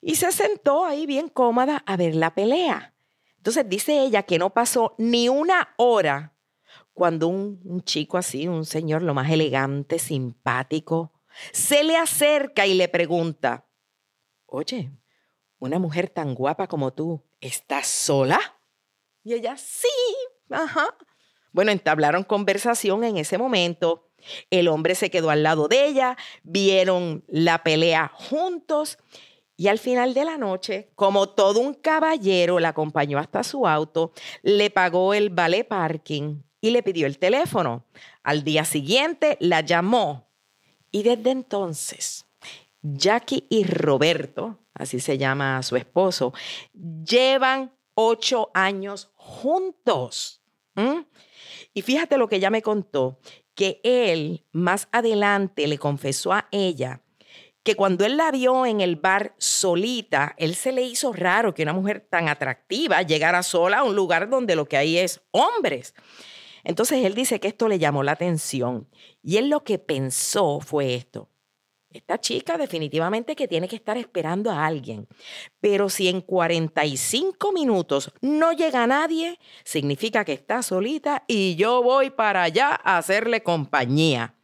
y 0.00 0.14
se 0.16 0.30
sentó 0.30 0.84
ahí 0.84 1.06
bien 1.06 1.28
cómoda 1.28 1.82
a 1.86 1.96
ver 1.96 2.14
la 2.14 2.34
pelea. 2.34 2.94
Entonces 3.38 3.68
dice 3.68 4.04
ella 4.04 4.22
que 4.22 4.38
no 4.38 4.50
pasó 4.50 4.94
ni 4.98 5.28
una 5.28 5.74
hora 5.76 6.32
cuando 6.92 7.26
un, 7.26 7.60
un, 7.64 7.82
chico 7.82 8.16
así, 8.16 8.46
un 8.46 8.64
señor 8.64 9.02
lo 9.02 9.14
más 9.14 9.30
elegante, 9.30 9.98
simpático, 9.98 11.12
se 11.52 11.82
le 11.82 11.96
acerca 11.96 12.66
y 12.66 12.74
le 12.74 12.88
pregunta, 12.88 13.66
oye, 14.46 14.92
una 15.58 15.80
mujer 15.80 16.08
tan 16.08 16.34
guapa 16.34 16.68
como 16.68 16.92
tú, 16.92 17.24
¿estás 17.44 17.86
sola? 17.86 18.40
Y 19.22 19.34
ella, 19.34 19.56
sí, 19.56 19.88
ajá. 20.50 20.96
Bueno, 21.52 21.70
entablaron 21.70 22.24
conversación 22.24 23.04
en 23.04 23.18
ese 23.18 23.38
momento 23.38 24.10
El 24.50 24.68
hombre 24.68 24.94
se 24.94 25.10
quedó 25.10 25.28
al 25.28 25.42
lado 25.42 25.68
de 25.68 25.86
ella, 25.86 26.16
vieron 26.42 27.24
la 27.28 27.62
pelea 27.62 28.10
juntos 28.14 28.98
y 29.56 29.68
al 29.68 29.78
final 29.78 30.14
de 30.14 30.24
la 30.24 30.38
noche, 30.38 30.90
como 30.94 31.28
todo 31.28 31.60
un 31.60 31.74
caballero, 31.74 32.58
la 32.58 32.70
acompañó 32.70 33.18
hasta 33.18 33.44
su 33.44 33.68
auto, 33.68 34.12
le 34.42 34.70
pagó 34.70 35.12
el 35.12 35.28
vale 35.28 35.64
parking 35.64 36.42
y 36.62 36.70
le 36.70 36.82
pidió 36.82 37.06
el 37.06 37.18
teléfono. 37.18 37.84
Al 38.22 38.42
día 38.42 38.64
siguiente 38.64 39.36
la 39.40 39.60
llamó 39.60 40.30
y 40.90 41.02
desde 41.02 41.30
entonces 41.30 42.24
Jackie 42.84 43.46
y 43.48 43.64
Roberto, 43.64 44.58
así 44.74 45.00
se 45.00 45.16
llama 45.16 45.62
su 45.62 45.76
esposo, 45.76 46.34
llevan 46.74 47.72
ocho 47.94 48.50
años 48.52 49.10
juntos. 49.16 50.42
Y 51.72 51.82
fíjate 51.82 52.18
lo 52.18 52.28
que 52.28 52.36
ella 52.36 52.50
me 52.50 52.62
contó, 52.62 53.18
que 53.54 53.80
él 53.84 54.44
más 54.52 54.88
adelante 54.92 55.66
le 55.66 55.78
confesó 55.78 56.32
a 56.32 56.46
ella 56.50 57.00
que 57.64 57.76
cuando 57.76 58.04
él 58.04 58.18
la 58.18 58.30
vio 58.30 58.66
en 58.66 58.82
el 58.82 58.96
bar 58.96 59.34
solita, 59.38 60.34
él 60.36 60.54
se 60.54 60.70
le 60.70 60.82
hizo 60.82 61.14
raro 61.14 61.54
que 61.54 61.62
una 61.62 61.72
mujer 61.72 62.06
tan 62.08 62.28
atractiva 62.28 63.00
llegara 63.00 63.42
sola 63.42 63.78
a 63.78 63.84
un 63.84 63.96
lugar 63.96 64.28
donde 64.28 64.54
lo 64.54 64.66
que 64.66 64.76
hay 64.76 64.98
es 64.98 65.22
hombres. 65.30 65.94
Entonces 66.62 67.04
él 67.04 67.14
dice 67.14 67.40
que 67.40 67.48
esto 67.48 67.66
le 67.66 67.78
llamó 67.78 68.02
la 68.02 68.12
atención 68.12 68.88
y 69.22 69.38
él 69.38 69.48
lo 69.48 69.64
que 69.64 69.78
pensó 69.78 70.60
fue 70.60 70.94
esto. 70.94 71.30
Esta 71.94 72.20
chica 72.20 72.58
definitivamente 72.58 73.36
que 73.36 73.46
tiene 73.46 73.68
que 73.68 73.76
estar 73.76 73.96
esperando 73.96 74.50
a 74.50 74.66
alguien. 74.66 75.06
Pero 75.60 75.88
si 75.88 76.08
en 76.08 76.22
45 76.22 77.52
minutos 77.52 78.12
no 78.20 78.52
llega 78.52 78.84
nadie, 78.88 79.38
significa 79.62 80.24
que 80.24 80.32
está 80.32 80.62
solita 80.62 81.22
y 81.28 81.54
yo 81.54 81.84
voy 81.84 82.10
para 82.10 82.42
allá 82.42 82.80
a 82.82 82.98
hacerle 82.98 83.44
compañía. 83.44 84.34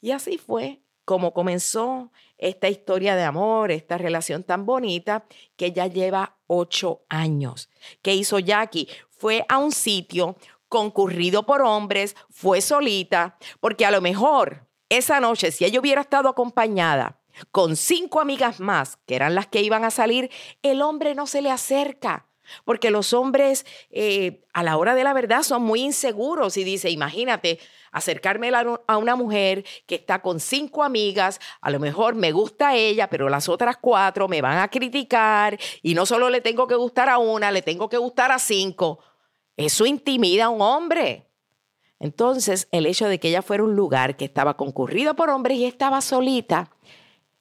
Y 0.00 0.10
así 0.10 0.36
fue 0.36 0.80
como 1.04 1.32
comenzó 1.32 2.10
esta 2.38 2.68
historia 2.68 3.14
de 3.14 3.22
amor, 3.22 3.70
esta 3.70 3.96
relación 3.96 4.42
tan 4.42 4.66
bonita 4.66 5.26
que 5.54 5.70
ya 5.70 5.86
lleva 5.86 6.38
ocho 6.48 7.04
años. 7.08 7.70
¿Qué 8.02 8.14
hizo 8.14 8.40
Jackie? 8.40 8.88
Fue 9.10 9.46
a 9.48 9.58
un 9.58 9.70
sitio 9.70 10.36
concurrido 10.68 11.46
por 11.46 11.62
hombres, 11.62 12.16
fue 12.30 12.60
solita, 12.60 13.38
porque 13.60 13.86
a 13.86 13.92
lo 13.92 14.00
mejor 14.00 14.66
esa 14.96 15.20
noche, 15.20 15.52
si 15.52 15.64
ella 15.64 15.80
hubiera 15.80 16.00
estado 16.00 16.28
acompañada 16.28 17.20
con 17.50 17.76
cinco 17.76 18.20
amigas 18.20 18.60
más, 18.60 18.96
que 19.06 19.16
eran 19.16 19.34
las 19.34 19.46
que 19.46 19.62
iban 19.62 19.84
a 19.84 19.90
salir, 19.90 20.30
el 20.62 20.82
hombre 20.82 21.14
no 21.14 21.26
se 21.26 21.42
le 21.42 21.50
acerca. 21.50 22.26
Porque 22.64 22.90
los 22.90 23.14
hombres 23.14 23.64
eh, 23.90 24.44
a 24.52 24.62
la 24.62 24.76
hora 24.76 24.94
de 24.94 25.02
la 25.02 25.14
verdad 25.14 25.42
son 25.42 25.62
muy 25.62 25.80
inseguros 25.80 26.58
y 26.58 26.64
dice, 26.64 26.90
imagínate, 26.90 27.58
acercarme 27.90 28.50
a 28.86 28.98
una 28.98 29.16
mujer 29.16 29.64
que 29.86 29.94
está 29.94 30.20
con 30.20 30.40
cinco 30.40 30.82
amigas, 30.82 31.40
a 31.60 31.70
lo 31.70 31.80
mejor 31.80 32.14
me 32.14 32.32
gusta 32.32 32.74
ella, 32.74 33.08
pero 33.08 33.28
las 33.30 33.48
otras 33.48 33.78
cuatro 33.78 34.28
me 34.28 34.42
van 34.42 34.58
a 34.58 34.68
criticar 34.68 35.58
y 35.82 35.94
no 35.94 36.04
solo 36.04 36.28
le 36.28 36.42
tengo 36.42 36.66
que 36.66 36.74
gustar 36.74 37.08
a 37.08 37.18
una, 37.18 37.50
le 37.50 37.62
tengo 37.62 37.88
que 37.88 37.96
gustar 37.96 38.30
a 38.30 38.38
cinco. 38.38 38.98
Eso 39.56 39.86
intimida 39.86 40.46
a 40.46 40.50
un 40.50 40.60
hombre. 40.60 41.30
Entonces, 42.04 42.68
el 42.70 42.84
hecho 42.84 43.08
de 43.08 43.18
que 43.18 43.28
ella 43.28 43.40
fuera 43.40 43.64
un 43.64 43.76
lugar 43.76 44.18
que 44.18 44.26
estaba 44.26 44.58
concurrido 44.58 45.16
por 45.16 45.30
hombres 45.30 45.56
y 45.56 45.64
estaba 45.64 46.02
solita, 46.02 46.70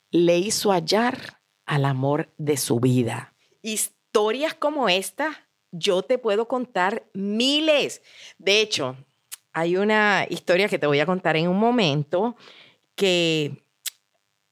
le 0.10 0.38
hizo 0.38 0.72
hallar 0.72 1.42
al 1.66 1.84
amor 1.84 2.30
de 2.38 2.56
su 2.56 2.80
vida. 2.80 3.34
Historias 3.62 4.54
como 4.54 4.88
esta, 4.88 5.50
yo 5.74 6.04
te 6.04 6.18
puedo 6.18 6.48
contar 6.48 7.04
miles. 7.12 8.02
De 8.38 8.62
hecho, 8.62 8.96
hay 9.52 9.76
una 9.76 10.26
historia 10.30 10.70
que 10.70 10.80
te 10.80 10.88
voy 10.88 11.02
a 11.02 11.06
contar 11.06 11.36
en 11.36 11.50
un 11.50 11.60
momento 11.60 12.38
que 12.96 13.66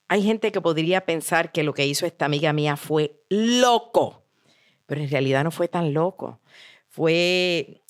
hay 0.09 0.23
gente 0.23 0.51
que 0.51 0.59
podría 0.59 1.05
pensar 1.05 1.53
que 1.53 1.63
lo 1.63 1.73
que 1.73 1.87
hizo 1.87 2.05
esta 2.05 2.25
amiga 2.25 2.51
mía 2.51 2.75
fue 2.75 3.23
loco, 3.29 4.25
pero 4.87 4.99
en 4.99 5.09
realidad 5.09 5.45
no 5.45 5.51
fue 5.51 5.69
tan 5.69 5.93
loco. 5.93 6.41
Fue 6.89 7.80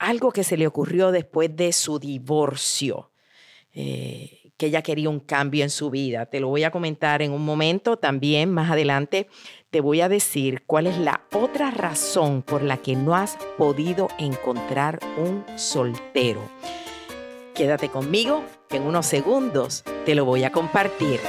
algo 0.00 0.32
que 0.32 0.42
se 0.42 0.56
le 0.56 0.66
ocurrió 0.66 1.12
después 1.12 1.54
de 1.54 1.72
su 1.72 2.00
divorcio, 2.00 3.12
eh, 3.72 4.52
que 4.56 4.66
ella 4.66 4.82
quería 4.82 5.08
un 5.08 5.20
cambio 5.20 5.62
en 5.62 5.70
su 5.70 5.90
vida. 5.90 6.26
Te 6.26 6.40
lo 6.40 6.48
voy 6.48 6.64
a 6.64 6.72
comentar 6.72 7.22
en 7.22 7.32
un 7.32 7.44
momento 7.44 7.96
también, 7.96 8.50
más 8.50 8.70
adelante 8.70 9.28
te 9.70 9.80
voy 9.80 10.00
a 10.00 10.08
decir 10.08 10.64
cuál 10.66 10.88
es 10.88 10.98
la 10.98 11.22
otra 11.32 11.70
razón 11.70 12.42
por 12.42 12.62
la 12.62 12.78
que 12.78 12.96
no 12.96 13.14
has 13.14 13.38
podido 13.56 14.08
encontrar 14.18 14.98
un 15.16 15.44
soltero. 15.56 16.42
Quédate 17.54 17.88
conmigo, 17.88 18.42
que 18.68 18.78
en 18.78 18.82
unos 18.82 19.06
segundos 19.06 19.84
te 20.04 20.14
lo 20.14 20.24
voy 20.24 20.44
a 20.44 20.50
compartir. 20.50 21.20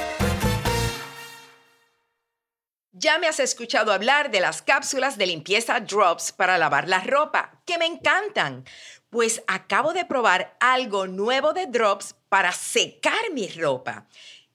Ya 2.94 3.18
me 3.18 3.26
has 3.26 3.40
escuchado 3.40 3.90
hablar 3.90 4.30
de 4.30 4.40
las 4.40 4.60
cápsulas 4.60 5.16
de 5.16 5.26
limpieza 5.26 5.80
Drops 5.80 6.30
para 6.30 6.58
lavar 6.58 6.90
la 6.90 7.00
ropa, 7.00 7.62
que 7.64 7.78
me 7.78 7.86
encantan. 7.86 8.66
Pues 9.08 9.42
acabo 9.46 9.94
de 9.94 10.04
probar 10.04 10.58
algo 10.60 11.06
nuevo 11.06 11.54
de 11.54 11.66
Drops 11.66 12.14
para 12.28 12.52
secar 12.52 13.32
mi 13.32 13.48
ropa. 13.48 14.06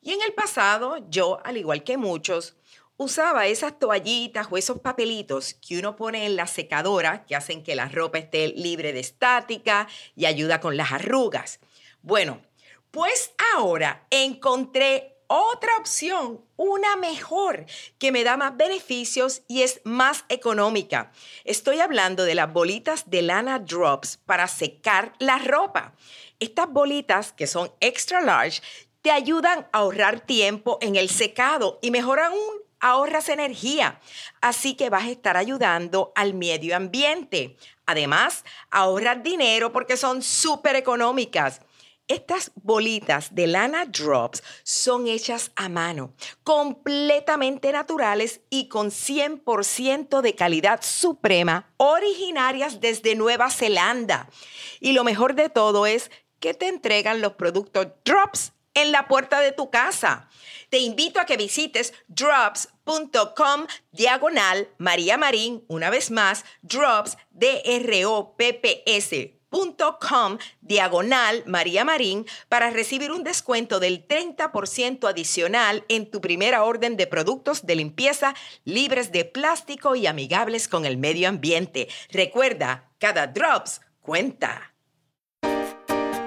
Y 0.03 0.11
en 0.11 0.21
el 0.21 0.33
pasado, 0.33 0.97
yo, 1.09 1.39
al 1.43 1.57
igual 1.57 1.83
que 1.83 1.97
muchos, 1.97 2.55
usaba 2.95 3.47
esas 3.47 3.79
toallitas 3.79 4.45
o 4.51 4.57
esos 4.57 4.81
papelitos 4.81 5.55
que 5.55 5.79
uno 5.79 5.95
pone 5.95 6.27
en 6.27 6.35
la 6.35 6.45
secadora 6.45 7.25
que 7.25 7.35
hacen 7.35 7.63
que 7.63 7.75
la 7.75 7.89
ropa 7.89 8.19
esté 8.19 8.49
libre 8.49 8.93
de 8.93 8.99
estática 8.99 9.87
y 10.15 10.27
ayuda 10.27 10.59
con 10.59 10.77
las 10.77 10.91
arrugas. 10.91 11.59
Bueno, 12.03 12.43
pues 12.91 13.31
ahora 13.55 14.05
encontré 14.11 15.16
otra 15.27 15.71
opción, 15.79 16.41
una 16.55 16.95
mejor, 16.95 17.65
que 17.99 18.11
me 18.11 18.23
da 18.23 18.37
más 18.37 18.57
beneficios 18.57 19.41
y 19.47 19.61
es 19.61 19.81
más 19.83 20.25
económica. 20.29 21.11
Estoy 21.43 21.79
hablando 21.79 22.23
de 22.23 22.35
las 22.35 22.51
bolitas 22.51 23.09
de 23.09 23.21
lana 23.21 23.59
drops 23.59 24.17
para 24.25 24.47
secar 24.47 25.13
la 25.19 25.37
ropa. 25.39 25.93
Estas 26.39 26.69
bolitas, 26.69 27.31
que 27.33 27.47
son 27.47 27.71
extra 27.79 28.21
large, 28.21 28.61
te 29.01 29.11
ayudan 29.11 29.67
a 29.71 29.79
ahorrar 29.79 30.21
tiempo 30.21 30.77
en 30.81 30.95
el 30.95 31.09
secado 31.09 31.79
y 31.81 31.91
mejor 31.91 32.19
aún, 32.19 32.67
ahorras 32.79 33.29
energía. 33.29 33.99
Así 34.41 34.75
que 34.75 34.89
vas 34.89 35.03
a 35.03 35.11
estar 35.11 35.37
ayudando 35.37 36.11
al 36.15 36.33
medio 36.33 36.75
ambiente. 36.75 37.57
Además, 37.85 38.43
ahorrar 38.69 39.23
dinero 39.23 39.71
porque 39.71 39.97
son 39.97 40.21
súper 40.21 40.75
económicas. 40.75 41.61
Estas 42.07 42.51
bolitas 42.55 43.35
de 43.35 43.47
lana 43.47 43.85
drops 43.85 44.41
son 44.63 45.07
hechas 45.07 45.51
a 45.57 45.67
mano, 45.67 46.13
completamente 46.43 47.73
naturales 47.73 48.39
y 48.49 48.69
con 48.69 48.91
100% 48.91 50.21
de 50.21 50.33
calidad 50.33 50.79
suprema, 50.81 51.69
originarias 51.75 52.79
desde 52.79 53.15
Nueva 53.15 53.49
Zelanda. 53.49 54.29
Y 54.79 54.93
lo 54.93 55.03
mejor 55.03 55.35
de 55.35 55.49
todo 55.49 55.85
es 55.85 56.09
que 56.39 56.53
te 56.53 56.69
entregan 56.69 57.19
los 57.19 57.33
productos 57.33 57.87
drops 58.05 58.53
en 58.73 58.93
la 58.93 59.09
puerta 59.09 59.41
de 59.41 59.51
tu 59.51 59.69
casa. 59.69 60.29
Te 60.69 60.77
invito 60.77 61.19
a 61.19 61.25
que 61.25 61.35
visites 61.35 61.93
drops.com 62.07 63.67
diagonal 63.91 64.69
María 64.77 65.17
Marín, 65.17 65.65
una 65.67 65.89
vez 65.89 66.09
más, 66.11 66.45
drops, 66.61 67.17
D-R-O-P-P-S 67.31 67.77
Com, 69.57 70.37
diagonal 70.61 71.41
María 71.47 71.83
Marín 71.83 72.27
para 72.47 72.69
recibir 72.69 73.11
un 73.11 73.23
descuento 73.23 73.79
del 73.79 74.07
30% 74.07 75.09
adicional 75.09 75.83
en 75.87 76.11
tu 76.11 76.21
primera 76.21 76.63
orden 76.63 76.95
de 76.95 77.07
productos 77.07 77.65
de 77.65 77.75
limpieza 77.75 78.35
libres 78.65 79.11
de 79.11 79.25
plástico 79.25 79.95
y 79.95 80.05
amigables 80.05 80.67
con 80.67 80.85
el 80.85 80.97
medio 80.97 81.27
ambiente. 81.27 81.87
Recuerda, 82.11 82.91
cada 82.99 83.25
drops 83.25 83.81
cuenta. 83.99 84.73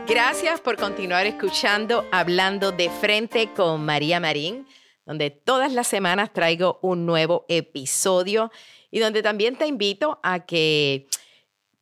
Gracias 0.09 0.61
por 0.61 0.77
continuar 0.77 1.27
escuchando 1.27 2.05
Hablando 2.11 2.73
de 2.73 2.91
frente 2.91 3.51
con 3.55 3.85
María 3.85 4.19
Marín, 4.19 4.67
donde 5.07 5.31
todas 5.31 5.73
las 5.73 5.87
semanas 5.87 6.33
traigo 6.33 6.81
un 6.83 7.07
nuevo 7.07 7.47
episodio 7.49 8.51
y 8.91 8.99
donde 8.99 9.23
también 9.23 9.55
te 9.55 9.69
invito 9.69 10.19
a 10.25 10.41
que 10.47 11.07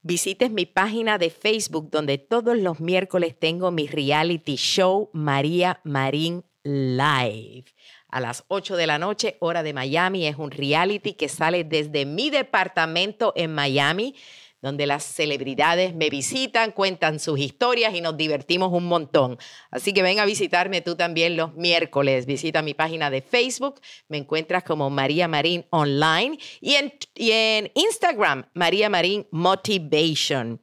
visites 0.09 0.50
mi 0.50 0.65
página 0.65 1.19
de 1.19 1.29
Facebook 1.29 1.91
donde 1.91 2.17
todos 2.17 2.57
los 2.57 2.81
miércoles 2.81 3.38
tengo 3.38 3.71
mi 3.71 3.87
reality 3.87 4.57
show 4.57 5.11
María 5.12 5.81
Marín 5.85 6.45
Live. 6.65 7.67
A 8.09 8.19
las 8.19 8.43
8 8.49 8.77
de 8.77 8.87
la 8.87 8.99
noche, 8.99 9.37
hora 9.38 9.62
de 9.62 9.75
Miami, 9.75 10.27
es 10.27 10.37
un 10.37 10.50
reality 10.50 11.12
que 11.12 11.29
sale 11.29 11.62
desde 11.62 12.07
mi 12.07 12.31
departamento 12.31 13.35
en 13.37 13.55
Miami 13.55 14.15
donde 14.61 14.87
las 14.87 15.05
celebridades 15.05 15.95
me 15.95 16.11
visitan, 16.11 16.73
cuentan 16.73 17.21
sus 17.21 17.38
historias 17.38 17.95
y 17.95 18.00
nos 18.00 18.17
divertimos 18.17 18.73
un 18.73 18.87
montón. 18.87 19.38
Así 19.71 19.93
que 19.93 20.03
ven 20.03 20.19
a 20.19 20.25
visitarme 20.25 20.81
tú 20.81 20.97
también 20.97 21.37
los 21.37 21.55
miércoles. 21.55 22.27
Visita 22.27 22.62
mi 22.62 22.75
página 22.75 23.11
de 23.11 23.23
Facebook, 23.23 23.81
me 24.09 24.19
encuentras 24.19 24.65
como 24.65 24.91
María 24.91 25.29
Marín 25.29 25.67
Online 25.71 26.38
y 26.61 26.75
en, 26.75 27.71
Instagram, 27.75 28.47
María 28.55 28.88
Marín 28.88 29.27
Motivation. 29.31 30.61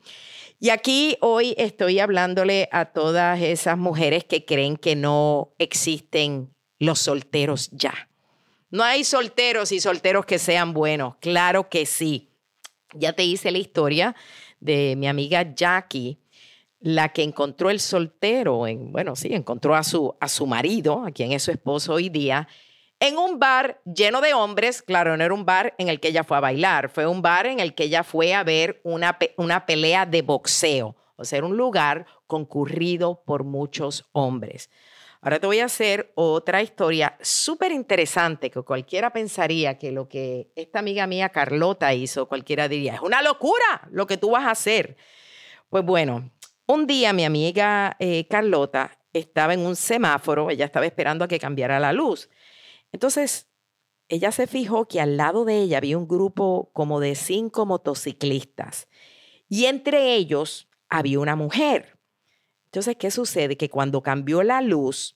Y 0.59 0.69
aquí 0.69 1.17
hoy 1.21 1.53
estoy 1.57 1.99
hablándole 1.99 2.69
a 2.71 2.85
todas 2.85 3.41
esas 3.41 3.77
mujeres 3.77 4.23
que 4.23 4.45
creen 4.45 4.77
que 4.77 4.95
no 4.95 5.53
existen 5.57 6.53
los 6.79 6.99
solteros 6.99 7.69
ya. 7.71 8.09
No 8.71 8.83
hay 8.83 9.03
solteros 9.03 9.71
y 9.71 9.79
solteros 9.79 10.25
que 10.25 10.39
sean 10.39 10.73
buenos. 10.73 11.15
Claro 11.21 11.69
que 11.69 11.85
sí. 11.85 12.34
Ya 12.93 13.13
te 13.13 13.23
hice 13.23 13.51
la 13.51 13.57
historia 13.57 14.15
de 14.59 14.95
mi 14.95 15.07
amiga 15.07 15.53
Jackie, 15.53 16.19
la 16.79 17.09
que 17.09 17.23
encontró 17.23 17.69
el 17.69 17.79
soltero, 17.79 18.67
en, 18.67 18.91
bueno, 18.91 19.15
sí, 19.15 19.33
encontró 19.33 19.75
a 19.75 19.83
su, 19.83 20.15
a 20.19 20.27
su 20.27 20.45
marido, 20.45 21.03
a 21.05 21.11
quien 21.11 21.31
es 21.31 21.43
su 21.43 21.51
esposo 21.51 21.93
hoy 21.93 22.09
día, 22.09 22.47
en 22.99 23.17
un 23.17 23.39
bar 23.39 23.81
lleno 23.85 24.21
de 24.21 24.33
hombres. 24.33 24.81
Claro, 24.81 25.17
no 25.17 25.23
era 25.23 25.33
un 25.33 25.45
bar 25.45 25.73
en 25.77 25.89
el 25.89 25.99
que 25.99 26.09
ella 26.09 26.23
fue 26.23 26.37
a 26.37 26.41
bailar, 26.41 26.89
fue 26.89 27.07
un 27.07 27.21
bar 27.21 27.47
en 27.47 27.59
el 27.59 27.73
que 27.73 27.85
ella 27.85 28.03
fue 28.03 28.33
a 28.33 28.43
ver 28.43 28.81
una, 28.83 29.17
una 29.37 29.65
pelea 29.65 30.05
de 30.05 30.21
boxeo. 30.21 30.95
O 31.17 31.25
sea, 31.25 31.43
un 31.43 31.55
lugar 31.57 32.05
concurrido 32.27 33.23
por 33.25 33.43
muchos 33.43 34.05
hombres. 34.11 34.69
Ahora 35.25 35.39
te 35.39 35.47
voy 35.47 35.59
a 35.59 35.65
hacer 35.65 36.11
otra 36.13 36.61
historia 36.61 37.17
súper 37.19 37.71
interesante 37.71 38.51
que 38.51 38.61
cualquiera 38.61 39.11
pensaría 39.11 39.79
que 39.79 39.91
lo 39.91 40.07
que 40.07 40.51
esta 40.55 40.77
amiga 40.77 41.07
mía 41.07 41.29
Carlota 41.29 41.91
hizo, 41.95 42.27
cualquiera 42.27 42.67
diría, 42.67 42.93
es 42.93 43.01
una 43.01 43.23
locura 43.23 43.87
lo 43.89 44.05
que 44.05 44.17
tú 44.17 44.29
vas 44.29 44.45
a 44.45 44.51
hacer. 44.51 44.97
Pues 45.67 45.83
bueno, 45.83 46.29
un 46.67 46.85
día 46.85 47.11
mi 47.11 47.25
amiga 47.25 47.95
eh, 47.97 48.27
Carlota 48.27 48.99
estaba 49.13 49.55
en 49.55 49.61
un 49.61 49.75
semáforo, 49.75 50.51
ella 50.51 50.65
estaba 50.65 50.85
esperando 50.85 51.25
a 51.25 51.27
que 51.27 51.39
cambiara 51.39 51.79
la 51.79 51.91
luz. 51.91 52.29
Entonces, 52.91 53.49
ella 54.09 54.31
se 54.31 54.45
fijó 54.45 54.87
que 54.87 55.01
al 55.01 55.17
lado 55.17 55.43
de 55.43 55.57
ella 55.57 55.79
había 55.79 55.97
un 55.97 56.07
grupo 56.07 56.69
como 56.71 56.99
de 56.99 57.15
cinco 57.15 57.65
motociclistas 57.65 58.87
y 59.49 59.65
entre 59.65 60.13
ellos 60.13 60.69
había 60.87 61.19
una 61.19 61.35
mujer. 61.35 61.94
Entonces, 62.75 62.97
¿qué 62.97 63.09
sucede? 63.09 63.55
Que 63.55 63.69
cuando 63.69 64.03
cambió 64.03 64.43
la 64.43 64.59
luz, 64.59 65.15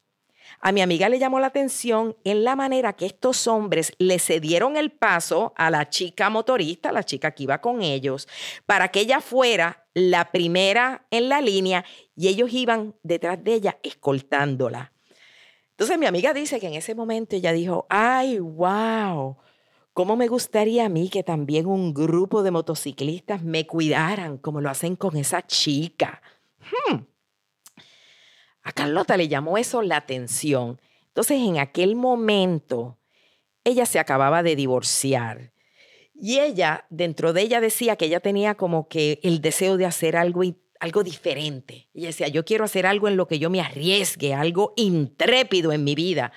a 0.61 0.71
mi 0.71 0.81
amiga 0.81 1.09
le 1.09 1.19
llamó 1.19 1.41
la 1.41 1.47
atención 1.47 2.15
en 2.23 2.45
la 2.45 2.55
manera 2.55 2.93
que 2.93 3.05
estos 3.05 3.47
hombres 3.47 3.91
le 3.97 4.17
cedieron 4.17 4.77
el 4.77 4.91
paso 4.91 5.51
a 5.57 5.69
la 5.69 5.89
chica 5.89 6.29
motorista, 6.29 6.93
la 6.93 7.03
chica 7.03 7.31
que 7.31 7.43
iba 7.43 7.59
con 7.59 7.81
ellos, 7.81 8.29
para 8.65 8.87
que 8.87 9.01
ella 9.01 9.19
fuera 9.19 9.85
la 9.93 10.31
primera 10.31 11.05
en 11.11 11.27
la 11.27 11.41
línea 11.41 11.83
y 12.15 12.29
ellos 12.29 12.49
iban 12.53 12.95
detrás 13.03 13.43
de 13.43 13.55
ella 13.55 13.77
escoltándola. 13.83 14.93
Entonces 15.71 15.99
mi 15.99 16.05
amiga 16.05 16.33
dice 16.33 16.61
que 16.61 16.67
en 16.67 16.75
ese 16.75 16.95
momento 16.95 17.35
ella 17.35 17.51
dijo, 17.51 17.87
ay, 17.89 18.39
wow, 18.39 19.35
¿cómo 19.91 20.15
me 20.15 20.29
gustaría 20.29 20.85
a 20.85 20.89
mí 20.89 21.09
que 21.09 21.23
también 21.23 21.65
un 21.65 21.93
grupo 21.93 22.41
de 22.41 22.51
motociclistas 22.51 23.43
me 23.43 23.67
cuidaran 23.67 24.37
como 24.37 24.61
lo 24.61 24.69
hacen 24.69 24.95
con 24.95 25.17
esa 25.17 25.45
chica? 25.45 26.21
Hmm. 26.87 26.99
A 28.63 28.71
Carlota 28.71 29.17
le 29.17 29.27
llamó 29.27 29.57
eso 29.57 29.81
la 29.81 29.97
atención. 29.97 30.79
Entonces 31.07 31.39
en 31.41 31.57
aquel 31.57 31.95
momento 31.95 32.97
ella 33.63 33.85
se 33.85 33.99
acababa 33.99 34.43
de 34.43 34.55
divorciar. 34.55 35.53
Y 36.13 36.39
ella, 36.39 36.85
dentro 36.89 37.33
de 37.33 37.41
ella 37.41 37.61
decía 37.61 37.95
que 37.95 38.05
ella 38.05 38.19
tenía 38.19 38.55
como 38.55 38.87
que 38.87 39.19
el 39.23 39.41
deseo 39.41 39.77
de 39.77 39.85
hacer 39.85 40.17
algo 40.17 40.43
algo 40.79 41.03
diferente. 41.03 41.89
Ella 41.93 42.07
decía, 42.07 42.29
yo 42.29 42.45
quiero 42.45 42.63
hacer 42.63 42.85
algo 42.85 43.07
en 43.07 43.17
lo 43.17 43.27
que 43.27 43.37
yo 43.37 43.49
me 43.49 43.59
arriesgue, 43.61 44.33
algo 44.33 44.73
intrépido 44.77 45.73
en 45.73 45.83
mi 45.83 45.93
vida. 45.93 46.31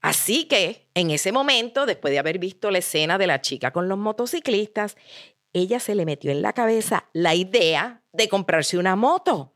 Así 0.00 0.44
que 0.44 0.88
en 0.94 1.10
ese 1.10 1.32
momento, 1.32 1.84
después 1.84 2.12
de 2.12 2.20
haber 2.20 2.38
visto 2.38 2.70
la 2.70 2.78
escena 2.78 3.18
de 3.18 3.26
la 3.26 3.40
chica 3.40 3.72
con 3.72 3.88
los 3.88 3.98
motociclistas, 3.98 4.96
ella 5.52 5.80
se 5.80 5.94
le 5.94 6.04
metió 6.04 6.30
en 6.30 6.42
la 6.42 6.52
cabeza 6.52 7.08
la 7.12 7.34
idea 7.34 8.02
de 8.12 8.28
comprarse 8.28 8.78
una 8.78 8.94
moto. 8.94 9.55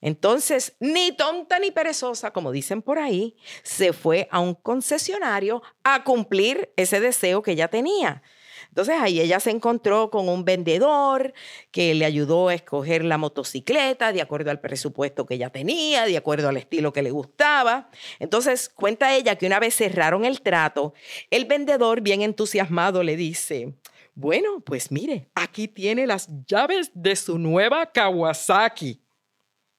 Entonces, 0.00 0.76
ni 0.78 1.12
tonta 1.12 1.58
ni 1.58 1.70
perezosa, 1.70 2.32
como 2.32 2.52
dicen 2.52 2.82
por 2.82 2.98
ahí, 2.98 3.36
se 3.62 3.92
fue 3.92 4.28
a 4.30 4.40
un 4.40 4.54
concesionario 4.54 5.62
a 5.82 6.04
cumplir 6.04 6.72
ese 6.76 7.00
deseo 7.00 7.42
que 7.42 7.52
ella 7.52 7.68
tenía. 7.68 8.22
Entonces 8.68 8.96
ahí 9.00 9.20
ella 9.20 9.40
se 9.40 9.50
encontró 9.50 10.10
con 10.10 10.28
un 10.28 10.44
vendedor 10.44 11.32
que 11.70 11.94
le 11.94 12.04
ayudó 12.04 12.48
a 12.48 12.54
escoger 12.54 13.04
la 13.04 13.16
motocicleta 13.16 14.12
de 14.12 14.20
acuerdo 14.20 14.50
al 14.50 14.60
presupuesto 14.60 15.24
que 15.24 15.36
ella 15.36 15.48
tenía, 15.48 16.04
de 16.04 16.18
acuerdo 16.18 16.50
al 16.50 16.58
estilo 16.58 16.92
que 16.92 17.02
le 17.02 17.10
gustaba. 17.10 17.88
Entonces 18.18 18.68
cuenta 18.68 19.14
ella 19.14 19.36
que 19.36 19.46
una 19.46 19.60
vez 19.60 19.76
cerraron 19.76 20.26
el 20.26 20.42
trato, 20.42 20.92
el 21.30 21.46
vendedor 21.46 22.02
bien 22.02 22.20
entusiasmado 22.20 23.02
le 23.02 23.16
dice, 23.16 23.74
bueno, 24.14 24.60
pues 24.60 24.90
mire, 24.92 25.30
aquí 25.34 25.68
tiene 25.68 26.06
las 26.06 26.28
llaves 26.46 26.90
de 26.92 27.16
su 27.16 27.38
nueva 27.38 27.86
Kawasaki. 27.92 29.05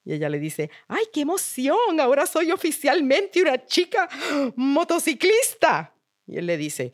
Y 0.08 0.14
ella 0.14 0.30
le 0.30 0.38
dice, 0.38 0.70
ay, 0.88 1.04
qué 1.12 1.20
emoción, 1.20 2.00
ahora 2.00 2.24
soy 2.24 2.50
oficialmente 2.50 3.42
una 3.42 3.66
chica 3.66 4.08
motociclista. 4.56 5.92
Y 6.26 6.38
él 6.38 6.46
le 6.46 6.56
dice, 6.56 6.92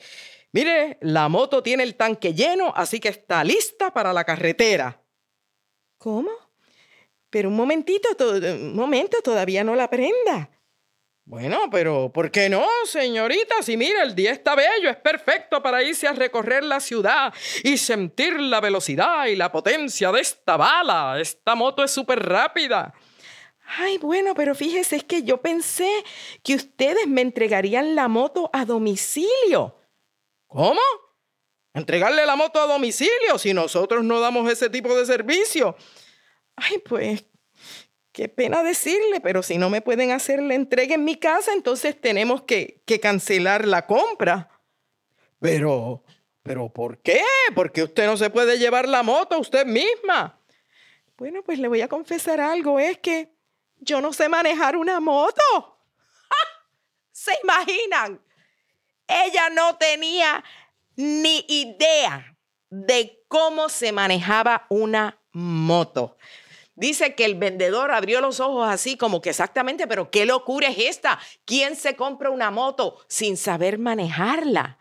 Mire, 0.54 0.98
la 1.00 1.28
moto 1.28 1.64
tiene 1.64 1.82
el 1.82 1.96
tanque 1.96 2.32
lleno, 2.32 2.72
así 2.76 3.00
que 3.00 3.08
está 3.08 3.42
lista 3.42 3.92
para 3.92 4.12
la 4.12 4.22
carretera. 4.22 5.00
¿Cómo? 5.98 6.30
Pero 7.28 7.48
un 7.48 7.56
momentito, 7.56 8.08
un 8.20 8.76
momento, 8.76 9.18
todavía 9.20 9.64
no 9.64 9.74
la 9.74 9.90
prenda. 9.90 10.48
Bueno, 11.24 11.68
pero 11.72 12.12
¿por 12.12 12.30
qué 12.30 12.48
no, 12.48 12.64
señorita? 12.84 13.62
Si 13.62 13.76
mira, 13.76 14.04
el 14.04 14.14
día 14.14 14.30
está 14.30 14.54
bello, 14.54 14.90
es 14.90 14.96
perfecto 14.96 15.60
para 15.60 15.82
irse 15.82 16.06
a 16.06 16.12
recorrer 16.12 16.62
la 16.62 16.78
ciudad 16.78 17.34
y 17.64 17.76
sentir 17.76 18.38
la 18.38 18.60
velocidad 18.60 19.26
y 19.26 19.34
la 19.34 19.50
potencia 19.50 20.12
de 20.12 20.20
esta 20.20 20.56
bala. 20.56 21.18
Esta 21.20 21.56
moto 21.56 21.82
es 21.82 21.90
súper 21.90 22.20
rápida. 22.20 22.94
Ay, 23.66 23.98
bueno, 23.98 24.34
pero 24.34 24.54
fíjese, 24.54 24.96
es 24.96 25.04
que 25.04 25.22
yo 25.22 25.40
pensé 25.40 25.88
que 26.42 26.54
ustedes 26.54 27.06
me 27.06 27.22
entregarían 27.22 27.94
la 27.94 28.08
moto 28.08 28.50
a 28.52 28.64
domicilio. 28.64 29.76
¿Cómo? 30.46 30.80
¿Entregarle 31.72 32.24
la 32.24 32.36
moto 32.36 32.60
a 32.60 32.66
domicilio 32.66 33.38
si 33.38 33.52
nosotros 33.52 34.04
no 34.04 34.20
damos 34.20 34.50
ese 34.50 34.70
tipo 34.70 34.94
de 34.96 35.06
servicio? 35.06 35.76
Ay, 36.54 36.78
pues, 36.78 37.24
qué 38.12 38.28
pena 38.28 38.62
decirle, 38.62 39.20
pero 39.20 39.42
si 39.42 39.58
no 39.58 39.70
me 39.70 39.80
pueden 39.80 40.12
hacer 40.12 40.40
la 40.40 40.54
entrega 40.54 40.94
en 40.94 41.04
mi 41.04 41.16
casa, 41.16 41.52
entonces 41.52 42.00
tenemos 42.00 42.42
que, 42.42 42.82
que 42.86 43.00
cancelar 43.00 43.66
la 43.66 43.86
compra. 43.86 44.50
Pero, 45.40 46.04
pero 46.44 46.68
¿por 46.68 46.98
qué? 46.98 47.22
Porque 47.56 47.82
usted 47.82 48.06
no 48.06 48.16
se 48.16 48.30
puede 48.30 48.56
llevar 48.58 48.88
la 48.88 49.02
moto 49.02 49.40
usted 49.40 49.66
misma. 49.66 50.40
Bueno, 51.16 51.42
pues 51.42 51.58
le 51.58 51.66
voy 51.66 51.80
a 51.80 51.88
confesar 51.88 52.40
algo, 52.40 52.78
es 52.78 52.98
que 52.98 53.33
yo 53.84 54.00
no 54.00 54.12
sé 54.12 54.28
manejar 54.28 54.76
una 54.76 55.00
moto. 55.00 55.78
¿Se 57.12 57.32
imaginan? 57.42 58.20
Ella 59.06 59.50
no 59.50 59.76
tenía 59.76 60.42
ni 60.96 61.44
idea 61.48 62.36
de 62.70 63.24
cómo 63.28 63.68
se 63.68 63.92
manejaba 63.92 64.66
una 64.68 65.20
moto. 65.32 66.16
Dice 66.76 67.14
que 67.14 67.24
el 67.24 67.36
vendedor 67.36 67.92
abrió 67.92 68.20
los 68.20 68.40
ojos 68.40 68.66
así 68.68 68.96
como 68.96 69.20
que 69.20 69.30
exactamente, 69.30 69.86
pero 69.86 70.10
qué 70.10 70.26
locura 70.26 70.68
es 70.68 70.78
esta. 70.78 71.20
¿Quién 71.44 71.76
se 71.76 71.94
compra 71.94 72.30
una 72.30 72.50
moto 72.50 72.98
sin 73.06 73.36
saber 73.36 73.78
manejarla? 73.78 74.78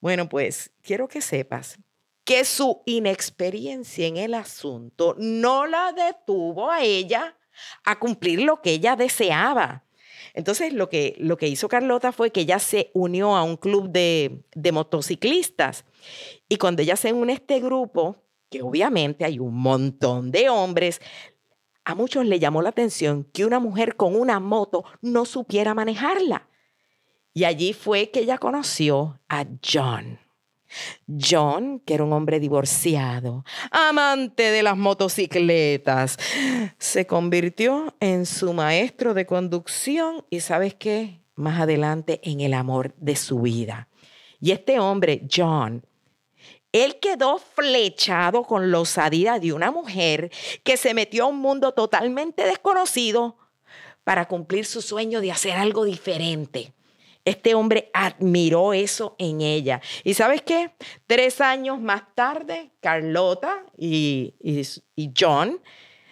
Bueno, 0.00 0.28
pues 0.30 0.70
quiero 0.82 1.08
que 1.08 1.20
sepas 1.20 1.78
que 2.24 2.44
su 2.44 2.82
inexperiencia 2.86 4.06
en 4.06 4.16
el 4.16 4.34
asunto 4.34 5.14
no 5.18 5.66
la 5.66 5.92
detuvo 5.92 6.70
a 6.70 6.82
ella 6.82 7.36
a 7.84 7.98
cumplir 7.98 8.42
lo 8.42 8.60
que 8.62 8.72
ella 8.72 8.96
deseaba. 8.96 9.84
Entonces, 10.34 10.72
lo 10.72 10.88
que, 10.88 11.14
lo 11.18 11.36
que 11.36 11.48
hizo 11.48 11.68
Carlota 11.68 12.12
fue 12.12 12.30
que 12.30 12.42
ella 12.42 12.58
se 12.58 12.90
unió 12.94 13.36
a 13.36 13.42
un 13.42 13.56
club 13.56 13.90
de, 13.90 14.42
de 14.54 14.72
motociclistas. 14.72 15.84
Y 16.48 16.56
cuando 16.56 16.82
ella 16.82 16.96
se 16.96 17.12
une 17.12 17.32
a 17.32 17.36
este 17.36 17.60
grupo, 17.60 18.16
que 18.48 18.62
obviamente 18.62 19.24
hay 19.24 19.38
un 19.38 19.54
montón 19.56 20.30
de 20.30 20.48
hombres, 20.48 21.00
a 21.84 21.94
muchos 21.94 22.26
le 22.26 22.38
llamó 22.38 22.62
la 22.62 22.68
atención 22.68 23.24
que 23.32 23.44
una 23.44 23.58
mujer 23.58 23.96
con 23.96 24.14
una 24.14 24.38
moto 24.40 24.84
no 25.00 25.24
supiera 25.24 25.74
manejarla. 25.74 26.48
Y 27.32 27.44
allí 27.44 27.72
fue 27.72 28.10
que 28.10 28.20
ella 28.20 28.38
conoció 28.38 29.20
a 29.28 29.46
John. 29.64 30.18
John, 31.06 31.80
que 31.80 31.94
era 31.94 32.04
un 32.04 32.12
hombre 32.12 32.40
divorciado, 32.40 33.44
amante 33.70 34.50
de 34.50 34.62
las 34.62 34.76
motocicletas, 34.76 36.16
se 36.78 37.06
convirtió 37.06 37.94
en 38.00 38.26
su 38.26 38.52
maestro 38.52 39.14
de 39.14 39.26
conducción 39.26 40.24
y 40.30 40.40
sabes 40.40 40.74
qué, 40.74 41.20
más 41.34 41.60
adelante 41.60 42.20
en 42.22 42.40
el 42.40 42.54
amor 42.54 42.94
de 42.96 43.16
su 43.16 43.40
vida. 43.40 43.88
Y 44.40 44.52
este 44.52 44.78
hombre, 44.78 45.26
John, 45.30 45.84
él 46.72 46.98
quedó 47.00 47.38
flechado 47.38 48.44
con 48.44 48.70
la 48.70 48.80
osadía 48.80 49.38
de 49.38 49.52
una 49.52 49.70
mujer 49.70 50.30
que 50.62 50.76
se 50.76 50.94
metió 50.94 51.24
a 51.24 51.28
un 51.28 51.38
mundo 51.38 51.72
totalmente 51.72 52.44
desconocido 52.44 53.36
para 54.04 54.26
cumplir 54.28 54.64
su 54.66 54.80
sueño 54.80 55.20
de 55.20 55.32
hacer 55.32 55.52
algo 55.52 55.84
diferente. 55.84 56.72
Este 57.24 57.54
hombre 57.54 57.90
admiró 57.92 58.72
eso 58.72 59.14
en 59.18 59.40
ella. 59.42 59.80
¿Y 60.04 60.14
sabes 60.14 60.42
qué? 60.42 60.72
Tres 61.06 61.40
años 61.40 61.80
más 61.80 62.02
tarde, 62.14 62.70
Carlota 62.80 63.64
y, 63.76 64.34
John 65.18 65.60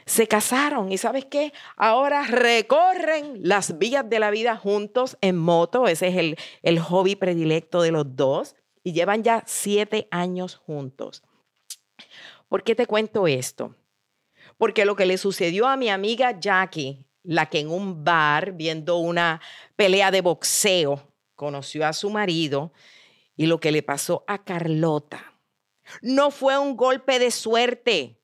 se 0.04 0.26
casaron. 0.26 0.92
¿Y 0.92 0.98
sabes 0.98 1.24
qué? 1.24 1.52
Ahora 1.76 2.24
recorren 2.24 3.40
las 3.42 3.78
vías 3.78 4.08
de 4.08 4.18
la 4.18 4.30
vida 4.30 4.56
juntos 4.56 5.16
en 5.20 5.36
moto. 5.36 5.86
Ese 5.86 6.08
es 6.08 6.16
el, 6.16 6.36
el 6.62 6.78
hobby 6.78 7.16
predilecto 7.16 7.82
de 7.82 7.92
los 7.92 8.16
dos. 8.16 8.54
Y 8.84 8.92
llevan 8.92 9.22
ya 9.22 9.42
siete 9.46 10.08
años 10.10 10.56
juntos. 10.56 11.22
¿Por 12.48 12.62
qué 12.62 12.74
te 12.74 12.86
cuento 12.86 13.26
esto? 13.26 13.74
Porque 14.56 14.84
lo 14.84 14.96
que 14.96 15.04
le 15.04 15.18
sucedió 15.18 15.66
a 15.68 15.76
mi 15.76 15.90
amiga 15.90 16.38
Jackie 16.38 17.04
la 17.28 17.50
que 17.50 17.60
en 17.60 17.68
un 17.68 18.04
bar, 18.04 18.52
viendo 18.52 18.96
una 18.96 19.42
pelea 19.76 20.10
de 20.10 20.22
boxeo, 20.22 21.12
conoció 21.34 21.86
a 21.86 21.92
su 21.92 22.08
marido 22.08 22.72
y 23.36 23.44
lo 23.44 23.60
que 23.60 23.70
le 23.70 23.82
pasó 23.82 24.24
a 24.26 24.44
Carlota. 24.44 25.38
No 26.00 26.30
fue 26.30 26.56
un 26.56 26.74
golpe 26.74 27.18
de 27.18 27.30
suerte, 27.30 28.18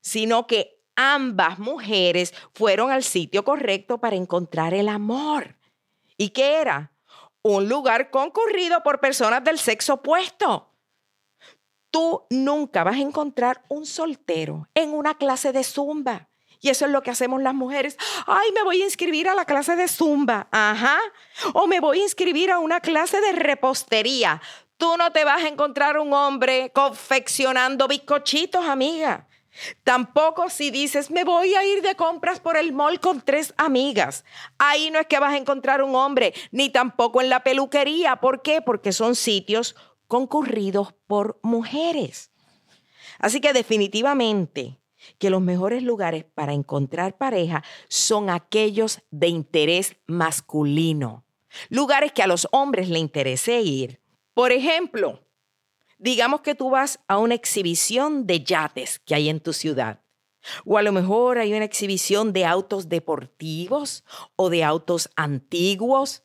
sino 0.00 0.48
que 0.48 0.82
ambas 0.96 1.60
mujeres 1.60 2.34
fueron 2.52 2.90
al 2.90 3.04
sitio 3.04 3.44
correcto 3.44 3.98
para 3.98 4.16
encontrar 4.16 4.74
el 4.74 4.88
amor. 4.88 5.56
¿Y 6.16 6.30
qué 6.30 6.60
era? 6.60 6.92
Un 7.40 7.68
lugar 7.68 8.10
concurrido 8.10 8.82
por 8.82 8.98
personas 8.98 9.44
del 9.44 9.60
sexo 9.60 9.94
opuesto. 9.94 10.74
Tú 11.92 12.26
nunca 12.30 12.82
vas 12.82 12.96
a 12.96 13.02
encontrar 13.02 13.62
un 13.68 13.86
soltero 13.86 14.68
en 14.74 14.90
una 14.90 15.16
clase 15.16 15.52
de 15.52 15.62
zumba. 15.62 16.31
Y 16.62 16.68
eso 16.68 16.86
es 16.86 16.92
lo 16.92 17.02
que 17.02 17.10
hacemos 17.10 17.42
las 17.42 17.54
mujeres. 17.54 17.98
Ay, 18.24 18.52
me 18.52 18.62
voy 18.62 18.80
a 18.80 18.84
inscribir 18.84 19.28
a 19.28 19.34
la 19.34 19.44
clase 19.44 19.74
de 19.74 19.88
zumba. 19.88 20.46
Ajá. 20.52 20.96
O 21.54 21.66
me 21.66 21.80
voy 21.80 21.98
a 21.98 22.04
inscribir 22.04 22.52
a 22.52 22.60
una 22.60 22.78
clase 22.78 23.20
de 23.20 23.32
repostería. 23.32 24.40
Tú 24.76 24.96
no 24.96 25.10
te 25.10 25.24
vas 25.24 25.42
a 25.42 25.48
encontrar 25.48 25.98
un 25.98 26.12
hombre 26.12 26.70
confeccionando 26.72 27.88
bizcochitos, 27.88 28.64
amiga. 28.64 29.26
Tampoco 29.82 30.48
si 30.50 30.70
dices, 30.70 31.10
me 31.10 31.24
voy 31.24 31.52
a 31.54 31.64
ir 31.64 31.82
de 31.82 31.96
compras 31.96 32.38
por 32.38 32.56
el 32.56 32.72
mall 32.72 33.00
con 33.00 33.20
tres 33.20 33.52
amigas. 33.56 34.24
Ahí 34.56 34.92
no 34.92 35.00
es 35.00 35.06
que 35.08 35.18
vas 35.18 35.34
a 35.34 35.38
encontrar 35.38 35.82
un 35.82 35.96
hombre, 35.96 36.32
ni 36.52 36.70
tampoco 36.70 37.20
en 37.20 37.28
la 37.28 37.42
peluquería. 37.42 38.16
¿Por 38.16 38.40
qué? 38.40 38.62
Porque 38.62 38.92
son 38.92 39.16
sitios 39.16 39.74
concurridos 40.06 40.94
por 41.08 41.40
mujeres. 41.42 42.30
Así 43.18 43.40
que 43.40 43.52
definitivamente 43.52 44.78
que 45.18 45.30
los 45.30 45.40
mejores 45.40 45.82
lugares 45.82 46.24
para 46.24 46.52
encontrar 46.52 47.16
pareja 47.16 47.62
son 47.88 48.30
aquellos 48.30 49.00
de 49.10 49.28
interés 49.28 49.96
masculino, 50.06 51.24
lugares 51.68 52.12
que 52.12 52.22
a 52.22 52.26
los 52.26 52.48
hombres 52.52 52.88
le 52.88 52.98
interese 52.98 53.60
ir. 53.60 54.00
Por 54.34 54.52
ejemplo, 54.52 55.20
digamos 55.98 56.40
que 56.40 56.54
tú 56.54 56.70
vas 56.70 57.00
a 57.06 57.18
una 57.18 57.34
exhibición 57.34 58.26
de 58.26 58.42
yates 58.42 58.98
que 58.98 59.14
hay 59.14 59.28
en 59.28 59.40
tu 59.40 59.52
ciudad. 59.52 60.02
O 60.64 60.78
a 60.78 60.82
lo 60.82 60.92
mejor 60.92 61.38
hay 61.38 61.54
una 61.54 61.64
exhibición 61.64 62.32
de 62.32 62.44
autos 62.44 62.88
deportivos 62.88 64.04
o 64.36 64.50
de 64.50 64.64
autos 64.64 65.08
antiguos. 65.16 66.24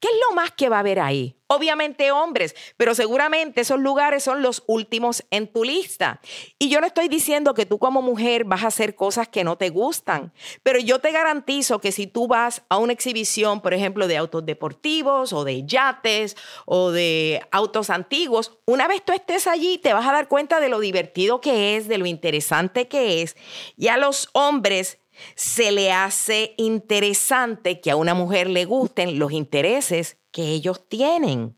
¿Qué 0.00 0.08
es 0.08 0.14
lo 0.28 0.34
más 0.34 0.50
que 0.52 0.70
va 0.70 0.76
a 0.76 0.80
haber 0.80 0.98
ahí? 0.98 1.36
Obviamente 1.46 2.10
hombres, 2.10 2.56
pero 2.78 2.94
seguramente 2.94 3.60
esos 3.60 3.78
lugares 3.78 4.22
son 4.22 4.40
los 4.40 4.62
últimos 4.66 5.26
en 5.30 5.46
tu 5.46 5.62
lista. 5.62 6.20
Y 6.58 6.70
yo 6.70 6.80
no 6.80 6.86
estoy 6.86 7.08
diciendo 7.08 7.52
que 7.52 7.66
tú 7.66 7.78
como 7.78 8.00
mujer 8.00 8.44
vas 8.44 8.64
a 8.64 8.68
hacer 8.68 8.94
cosas 8.94 9.28
que 9.28 9.44
no 9.44 9.58
te 9.58 9.68
gustan, 9.68 10.32
pero 10.62 10.78
yo 10.78 11.00
te 11.00 11.12
garantizo 11.12 11.80
que 11.80 11.92
si 11.92 12.06
tú 12.06 12.28
vas 12.28 12.62
a 12.70 12.78
una 12.78 12.94
exhibición, 12.94 13.60
por 13.60 13.74
ejemplo, 13.74 14.08
de 14.08 14.16
autos 14.16 14.46
deportivos 14.46 15.34
o 15.34 15.44
de 15.44 15.66
yates 15.66 16.34
o 16.64 16.92
de 16.92 17.42
autos 17.50 17.90
antiguos, 17.90 18.58
una 18.64 18.88
vez 18.88 19.04
tú 19.04 19.12
estés 19.12 19.46
allí 19.46 19.76
te 19.76 19.92
vas 19.92 20.08
a 20.08 20.12
dar 20.12 20.28
cuenta 20.28 20.60
de 20.60 20.70
lo 20.70 20.80
divertido 20.80 21.42
que 21.42 21.76
es, 21.76 21.88
de 21.88 21.98
lo 21.98 22.06
interesante 22.06 22.88
que 22.88 23.20
es. 23.20 23.36
Y 23.76 23.88
a 23.88 23.98
los 23.98 24.30
hombres 24.32 24.98
se 25.34 25.72
le 25.72 25.92
hace 25.92 26.54
interesante 26.56 27.80
que 27.80 27.90
a 27.90 27.96
una 27.96 28.14
mujer 28.14 28.48
le 28.48 28.64
gusten 28.64 29.18
los 29.18 29.32
intereses 29.32 30.18
que 30.30 30.48
ellos 30.48 30.88
tienen. 30.88 31.56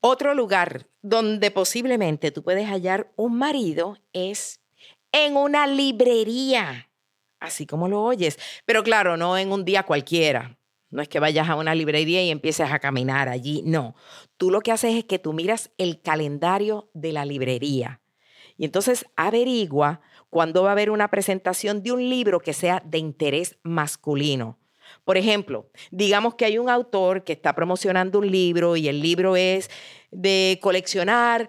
Otro 0.00 0.34
lugar 0.34 0.88
donde 1.02 1.50
posiblemente 1.50 2.30
tú 2.30 2.42
puedes 2.42 2.66
hallar 2.68 3.12
un 3.16 3.36
marido 3.36 3.98
es 4.12 4.60
en 5.12 5.36
una 5.36 5.66
librería, 5.66 6.90
así 7.38 7.66
como 7.66 7.88
lo 7.88 8.02
oyes, 8.02 8.38
pero 8.64 8.82
claro, 8.82 9.16
no 9.16 9.36
en 9.36 9.52
un 9.52 9.64
día 9.64 9.82
cualquiera. 9.82 10.58
No 10.90 11.02
es 11.02 11.08
que 11.08 11.20
vayas 11.20 11.48
a 11.48 11.54
una 11.54 11.74
librería 11.74 12.22
y 12.22 12.30
empieces 12.30 12.70
a 12.70 12.80
caminar 12.80 13.28
allí, 13.28 13.62
no. 13.64 13.94
Tú 14.36 14.50
lo 14.50 14.60
que 14.60 14.72
haces 14.72 14.96
es 14.96 15.04
que 15.04 15.20
tú 15.20 15.32
miras 15.32 15.70
el 15.78 16.00
calendario 16.00 16.90
de 16.94 17.12
la 17.12 17.24
librería 17.24 18.00
y 18.60 18.66
entonces 18.66 19.06
averigua 19.16 20.02
cuándo 20.30 20.62
va 20.62 20.70
a 20.70 20.72
haber 20.72 20.90
una 20.90 21.08
presentación 21.08 21.82
de 21.82 21.92
un 21.92 22.08
libro 22.08 22.40
que 22.40 22.52
sea 22.52 22.82
de 22.86 22.98
interés 22.98 23.58
masculino. 23.62 24.58
Por 25.04 25.16
ejemplo, 25.16 25.70
digamos 25.90 26.34
que 26.34 26.44
hay 26.44 26.58
un 26.58 26.68
autor 26.68 27.24
que 27.24 27.32
está 27.32 27.54
promocionando 27.54 28.18
un 28.18 28.30
libro 28.30 28.76
y 28.76 28.88
el 28.88 29.00
libro 29.00 29.36
es 29.36 29.70
de 30.10 30.58
coleccionar 30.62 31.48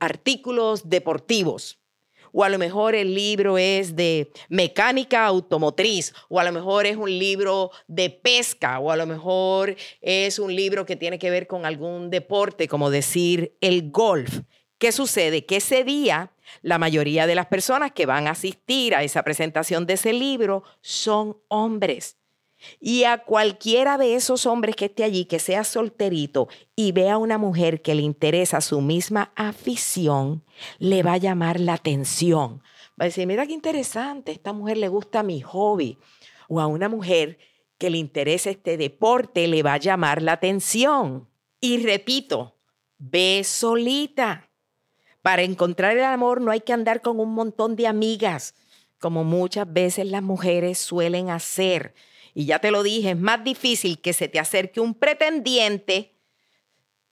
artículos 0.00 0.88
deportivos. 0.88 1.78
O 2.32 2.44
a 2.44 2.48
lo 2.48 2.58
mejor 2.58 2.94
el 2.94 3.12
libro 3.12 3.58
es 3.58 3.96
de 3.96 4.30
mecánica 4.48 5.26
automotriz, 5.26 6.14
o 6.28 6.38
a 6.38 6.44
lo 6.44 6.52
mejor 6.52 6.86
es 6.86 6.96
un 6.96 7.10
libro 7.10 7.72
de 7.88 8.08
pesca, 8.08 8.78
o 8.78 8.92
a 8.92 8.96
lo 8.96 9.04
mejor 9.04 9.74
es 10.00 10.38
un 10.38 10.54
libro 10.54 10.86
que 10.86 10.94
tiene 10.94 11.18
que 11.18 11.30
ver 11.30 11.48
con 11.48 11.66
algún 11.66 12.08
deporte, 12.08 12.68
como 12.68 12.90
decir 12.90 13.56
el 13.60 13.90
golf. 13.90 14.42
¿Qué 14.78 14.92
sucede? 14.92 15.44
Que 15.44 15.56
ese 15.56 15.82
día 15.82 16.30
la 16.62 16.78
mayoría 16.78 17.26
de 17.26 17.34
las 17.34 17.46
personas 17.46 17.92
que 17.92 18.06
van 18.06 18.26
a 18.26 18.32
asistir 18.32 18.94
a 18.94 19.02
esa 19.02 19.22
presentación 19.22 19.86
de 19.86 19.94
ese 19.94 20.12
libro 20.12 20.62
son 20.80 21.38
hombres. 21.48 22.16
Y 22.78 23.04
a 23.04 23.18
cualquiera 23.18 23.96
de 23.96 24.14
esos 24.14 24.46
hombres 24.46 24.76
que 24.76 24.86
esté 24.86 25.04
allí, 25.04 25.24
que 25.24 25.38
sea 25.38 25.64
solterito 25.64 26.48
y 26.76 26.92
vea 26.92 27.14
a 27.14 27.18
una 27.18 27.38
mujer 27.38 27.80
que 27.80 27.94
le 27.94 28.02
interesa 28.02 28.60
su 28.60 28.80
misma 28.80 29.32
afición, 29.34 30.44
le 30.78 31.02
va 31.02 31.14
a 31.14 31.18
llamar 31.18 31.58
la 31.58 31.74
atención. 31.74 32.62
Va 33.00 33.04
a 33.04 33.04
decir, 33.04 33.26
mira 33.26 33.46
qué 33.46 33.54
interesante, 33.54 34.32
esta 34.32 34.52
mujer 34.52 34.76
le 34.76 34.88
gusta 34.88 35.22
mi 35.22 35.40
hobby. 35.40 35.98
O 36.48 36.60
a 36.60 36.66
una 36.66 36.88
mujer 36.88 37.38
que 37.78 37.88
le 37.88 37.96
interesa 37.96 38.50
este 38.50 38.76
deporte, 38.76 39.46
le 39.46 39.62
va 39.62 39.74
a 39.74 39.78
llamar 39.78 40.20
la 40.20 40.32
atención. 40.32 41.28
Y 41.60 41.82
repito, 41.82 42.56
ve 42.98 43.42
solita. 43.42 44.49
Para 45.22 45.42
encontrar 45.42 45.96
el 45.96 46.04
amor 46.04 46.40
no 46.40 46.50
hay 46.50 46.60
que 46.60 46.72
andar 46.72 47.02
con 47.02 47.20
un 47.20 47.34
montón 47.34 47.76
de 47.76 47.86
amigas, 47.86 48.54
como 48.98 49.24
muchas 49.24 49.70
veces 49.70 50.06
las 50.06 50.22
mujeres 50.22 50.78
suelen 50.78 51.30
hacer. 51.30 51.94
Y 52.34 52.46
ya 52.46 52.58
te 52.58 52.70
lo 52.70 52.82
dije, 52.82 53.10
es 53.10 53.18
más 53.18 53.42
difícil 53.44 54.00
que 54.00 54.12
se 54.12 54.28
te 54.28 54.38
acerque 54.38 54.80
un 54.80 54.94
pretendiente 54.94 56.14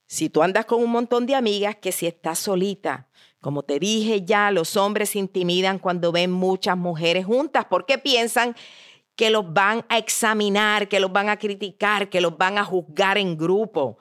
si 0.07 0.31
tú 0.31 0.42
andas 0.42 0.64
con 0.64 0.83
un 0.83 0.90
montón 0.90 1.27
de 1.27 1.35
amigas 1.35 1.77
que 1.77 1.92
si 1.92 2.07
estás 2.07 2.38
solita. 2.38 3.09
Como 3.40 3.62
te 3.62 3.79
dije 3.79 4.25
ya, 4.25 4.51
los 4.51 4.77
hombres 4.77 5.11
se 5.11 5.18
intimidan 5.18 5.79
cuando 5.79 6.12
ven 6.12 6.33
muchas 6.33 6.77
mujeres 6.77 7.27
juntas 7.27 7.66
porque 7.68 7.99
piensan 7.99 8.57
que 9.14 9.31
los 9.31 9.53
van 9.53 9.85
a 9.88 9.99
examinar, 9.99 10.88
que 10.88 11.01
los 11.01 11.12
van 11.12 11.29
a 11.29 11.38
criticar, 11.38 12.09
que 12.09 12.21
los 12.21 12.38
van 12.38 12.57
a 12.57 12.64
juzgar 12.64 13.18
en 13.18 13.37
grupo. 13.37 13.99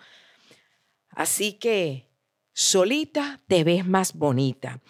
Así 1.10 1.54
que 1.54 2.07
solita 2.58 3.40
te 3.46 3.64
ves 3.64 3.86
más 3.86 4.14
bonita. 4.16 4.82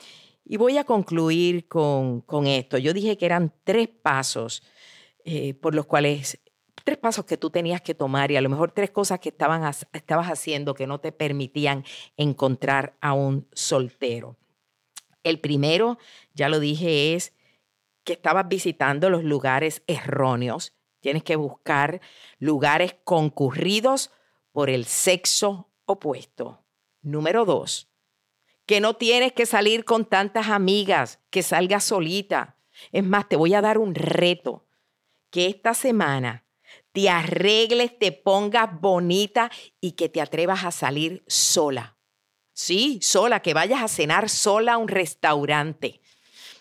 Y 0.46 0.56
voy 0.56 0.78
a 0.78 0.86
concluir 0.86 1.68
con, 1.68 2.22
con 2.22 2.48
esto. 2.48 2.78
Yo 2.78 2.94
dije 2.94 3.18
que 3.18 3.26
eran 3.26 3.54
tres 3.66 3.90
pasos 3.90 4.64
eh, 5.26 5.54
por 5.54 5.76
los 5.76 5.86
cuales 5.86 6.40
tres 6.86 6.98
pasos 6.98 7.26
que 7.26 7.36
tú 7.36 7.50
tenías 7.50 7.82
que 7.82 7.94
tomar 7.94 8.32
y 8.32 8.38
a 8.38 8.42
lo 8.42 8.48
mejor 8.48 8.72
tres 8.72 8.92
cosas 8.92 9.20
que 9.20 9.28
estaban, 9.28 9.70
estabas 9.92 10.28
haciendo 10.28 10.76
que 10.76 10.88
no 10.88 11.02
te 11.02 11.12
permitían 11.12 11.84
encontrar 12.16 12.96
a 13.02 13.12
un 13.12 13.50
soltero. 13.52 14.38
El 15.24 15.42
primero, 15.42 15.98
ya 16.34 16.48
lo 16.48 16.62
dije, 16.62 17.16
es 17.16 17.34
que 18.06 18.14
estabas 18.14 18.48
visitando 18.48 19.10
los 19.10 19.26
lugares 19.26 19.84
erróneos. 19.88 20.72
Tienes 21.02 21.24
que 21.24 21.36
buscar 21.36 22.00
lugares 22.40 22.96
concurridos 23.04 24.12
por 24.54 24.70
el 24.70 24.86
sexo 24.86 25.70
opuesto. 25.86 26.64
Número 27.08 27.46
dos, 27.46 27.88
que 28.66 28.82
no 28.82 28.96
tienes 28.96 29.32
que 29.32 29.46
salir 29.46 29.86
con 29.86 30.04
tantas 30.04 30.50
amigas, 30.50 31.22
que 31.30 31.42
salgas 31.42 31.86
solita. 31.86 32.58
Es 32.92 33.02
más, 33.02 33.30
te 33.30 33.38
voy 33.38 33.54
a 33.54 33.62
dar 33.62 33.78
un 33.78 33.96
reto 33.96 34.68
que 35.30 35.48
esta 35.48 35.74
semana 35.74 36.44
te 36.92 37.10
arregles, 37.10 37.98
te 37.98 38.12
pongas 38.12 38.70
bonita 38.82 39.50
y 39.80 39.94
que 39.94 40.10
te 40.10 40.20
atrevas 40.20 40.66
a 40.66 40.72
salir 40.72 41.24
sola. 41.28 41.96
Sí, 42.52 43.00
sola, 43.02 43.42
que 43.42 43.54
vayas 43.54 43.82
a 43.82 43.88
cenar 43.88 44.28
sola 44.28 44.74
a 44.74 44.78
un 44.78 44.90
restaurante. 44.90 46.02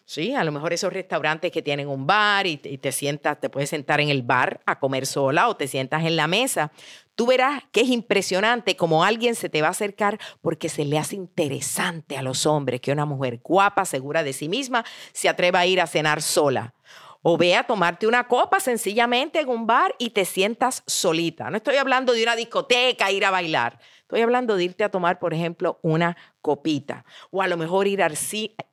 Sí, 0.05 0.33
a 0.33 0.45
lo 0.45 0.53
mejor 0.53 0.73
esos 0.73 0.93
restaurantes 0.93 1.51
que 1.51 1.63
tienen 1.63 1.89
un 1.89 2.07
bar 2.07 2.47
y 2.47 2.59
te, 2.59 2.93
sientas, 2.93 3.41
te 3.41 3.51
puedes 3.51 3.71
sentar 3.71 4.01
en 4.01 4.11
el 4.11 4.23
bar 4.23 4.61
a 4.65 4.79
comer 4.79 5.05
sola 5.07 5.49
o 5.49 5.57
te 5.57 5.67
sientas 5.67 6.05
en 6.05 6.15
la 6.15 6.29
mesa. 6.29 6.71
Tú 7.17 7.25
verás 7.25 7.63
que 7.73 7.81
es 7.81 7.89
impresionante 7.89 8.77
como 8.77 9.03
alguien 9.03 9.35
se 9.35 9.49
te 9.49 9.63
va 9.63 9.69
a 9.69 9.71
acercar 9.71 10.21
porque 10.43 10.69
se 10.69 10.85
le 10.85 10.99
hace 10.99 11.17
interesante 11.17 12.19
a 12.19 12.23
los 12.23 12.45
hombres 12.45 12.83
que 12.83 12.93
una 12.93 13.07
mujer 13.07 13.41
guapa, 13.43 13.87
segura 13.87 14.23
de 14.23 14.35
sí 14.35 14.51
misma, 14.51 14.85
se 15.15 15.31
atreva 15.31 15.61
a 15.61 15.67
ir 15.67 15.81
a 15.81 15.87
cenar 15.87 16.21
sola. 16.21 16.75
O 17.23 17.39
ve 17.39 17.57
a 17.57 17.65
tomarte 17.65 18.07
una 18.07 18.29
copa 18.29 18.61
sencillamente 18.61 19.41
en 19.41 19.49
un 19.49 19.67
bar 19.67 19.95
y 19.99 20.11
te 20.11 20.27
sientas 20.27 20.83
solita. 20.87 21.51
No 21.51 21.57
estoy 21.57 21.77
hablando 21.77 22.13
de 22.13 22.23
una 22.23 22.37
discoteca, 22.37 23.11
ir 23.11 23.25
a 23.25 23.31
bailar. 23.31 23.81
Estoy 24.03 24.21
hablando 24.21 24.55
de 24.55 24.65
irte 24.65 24.85
a 24.85 24.91
tomar, 24.91 25.19
por 25.19 25.33
ejemplo, 25.33 25.81
una 25.83 26.19
copita. 26.43 27.07
O 27.31 27.41
a 27.41 27.49
lo 27.49 27.57
mejor 27.57 27.89
ir 27.89 28.03
al, 28.03 28.17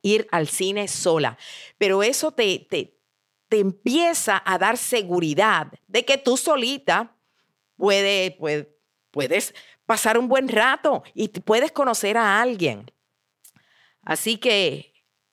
ir 0.02 0.28
al 0.30 0.48
cine 0.48 0.86
sola. 0.86 1.38
Pero 1.78 2.02
eso 2.02 2.30
te, 2.30 2.66
te, 2.70 3.00
te 3.48 3.58
empieza 3.58 4.40
a 4.44 4.58
dar 4.58 4.76
seguridad 4.76 5.72
de 5.88 6.04
que 6.04 6.18
tú 6.18 6.36
solita 6.36 7.13
puede, 7.76 8.38
puedes 9.10 9.54
pasar 9.86 10.18
un 10.18 10.28
buen 10.28 10.48
rato 10.48 11.02
y 11.14 11.28
puedes 11.28 11.72
conocer 11.72 12.16
a 12.16 12.40
alguien. 12.40 12.90
Así 14.02 14.36
que, 14.36 14.92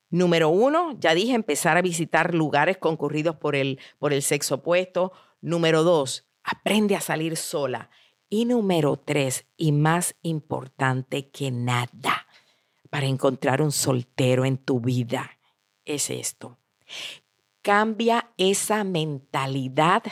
número 0.09 0.49
uno, 0.49 0.97
ya 0.99 1.13
dije, 1.13 1.33
empezar 1.33 1.77
a 1.77 1.81
visitar 1.81 2.33
lugares 2.33 2.77
concurridos 2.77 3.35
por 3.35 3.55
el, 3.55 3.79
por 3.99 4.13
el 4.13 4.21
sexo 4.21 4.55
opuesto. 4.55 5.11
Número 5.41 5.83
dos, 5.83 6.27
aprende 6.43 6.95
a 6.95 7.01
salir 7.01 7.37
sola. 7.37 7.89
Y 8.29 8.45
número 8.45 8.95
tres, 8.97 9.45
y 9.57 9.73
más 9.73 10.15
importante 10.21 11.29
que 11.29 11.51
nada, 11.51 12.27
para 12.89 13.05
encontrar 13.05 13.61
un 13.61 13.73
soltero 13.73 14.45
en 14.45 14.57
tu 14.57 14.79
vida, 14.79 15.37
es 15.83 16.09
esto. 16.09 16.57
Cambia 17.61 18.31
esa 18.37 18.85
mentalidad 18.85 20.03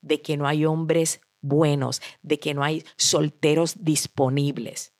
de 0.00 0.20
que 0.22 0.36
no 0.36 0.48
hay 0.48 0.64
hombres 0.64 1.20
buenos, 1.42 2.00
de 2.22 2.38
que 2.40 2.54
no 2.54 2.64
hay 2.64 2.84
solteros 2.96 3.84
disponibles. 3.84 4.94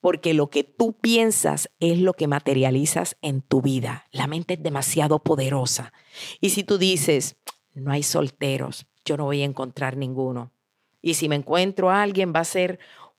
Porque 0.00 0.34
lo 0.34 0.50
que 0.50 0.62
tú 0.62 0.98
piensas 0.98 1.70
es 1.80 1.98
lo 1.98 2.12
que 2.12 2.26
materializas 2.26 3.16
en 3.22 3.40
tu 3.40 3.62
vida. 3.62 4.04
La 4.12 4.26
mente 4.26 4.54
es 4.54 4.62
demasiado 4.62 5.20
poderosa. 5.20 5.92
Y 6.40 6.50
si 6.50 6.62
tú 6.62 6.78
dices, 6.78 7.36
no 7.74 7.90
hay 7.90 8.02
solteros, 8.02 8.86
yo 9.04 9.16
no 9.16 9.24
voy 9.24 9.42
a 9.42 9.46
encontrar 9.46 9.96
ninguno. 9.96 10.52
Y 11.00 11.14
si 11.14 11.28
me 11.28 11.36
encuentro 11.36 11.90
a 11.90 12.02
alguien, 12.02 12.32
va 12.34 12.40
a 12.40 12.44
ser 12.44 12.78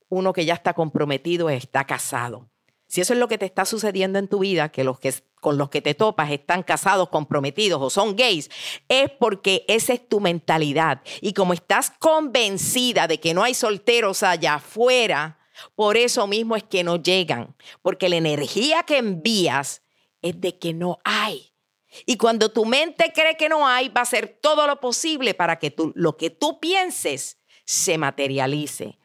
uno 0.10 0.34
que 0.34 0.46
ya 0.46 0.54
está 0.54 0.74
comprometido, 0.74 1.50
está 1.50 1.86
casado. 1.86 2.50
Si 2.88 3.02
eso 3.02 3.14
es 3.14 3.20
lo 3.20 3.28
que 3.28 3.38
te 3.38 3.46
está 3.46 3.66
sucediendo 3.66 4.18
en 4.20 4.28
tu 4.28 4.40
vida, 4.40 4.70
que 4.70 4.84
los 4.84 5.00
que 5.00 5.14
con 5.48 5.58
los 5.58 5.70
que 5.70 5.82
te 5.82 5.94
topas 5.94 6.30
están 6.30 6.62
casados, 6.62 7.08
comprometidos 7.08 7.82
o 7.82 7.90
son 7.90 8.18
gays, 8.18 8.50
es 8.90 9.10
porque 9.12 9.64
esa 9.70 9.94
es 9.94 10.06
tu 10.06 10.20
mentalidad. 10.20 11.02
Y 11.22 11.32
como 11.32 11.54
estás 11.54 11.90
convencida 11.90 13.08
de 13.08 13.22
que 13.22 13.34
no 13.34 13.44
hay 13.44 13.54
solteros 13.54 14.24
allá 14.24 14.56
afuera, 14.56 15.40
por 15.74 15.96
eso 15.96 16.28
mismo 16.28 16.58
es 16.58 16.64
que 16.64 16.84
no 16.84 16.98
llegan, 16.98 17.56
porque 17.82 18.10
la 18.10 18.18
energía 18.18 18.84
que 18.84 18.98
envías 18.98 19.84
es 20.22 20.42
de 20.42 20.60
que 20.60 20.74
no 20.74 21.00
hay. 21.06 21.54
Y 22.06 22.18
cuando 22.18 22.52
tu 22.52 22.66
mente 22.66 23.14
cree 23.16 23.38
que 23.38 23.48
no 23.48 23.66
hay, 23.66 23.88
va 23.88 24.02
a 24.02 24.04
hacer 24.04 24.38
todo 24.42 24.68
lo 24.68 24.82
posible 24.82 25.34
para 25.34 25.60
que 25.60 25.74
lo 25.96 26.18
que 26.18 26.30
tú 26.30 26.60
pienses 26.60 27.38
se 27.64 27.98
materialice. 27.98 29.00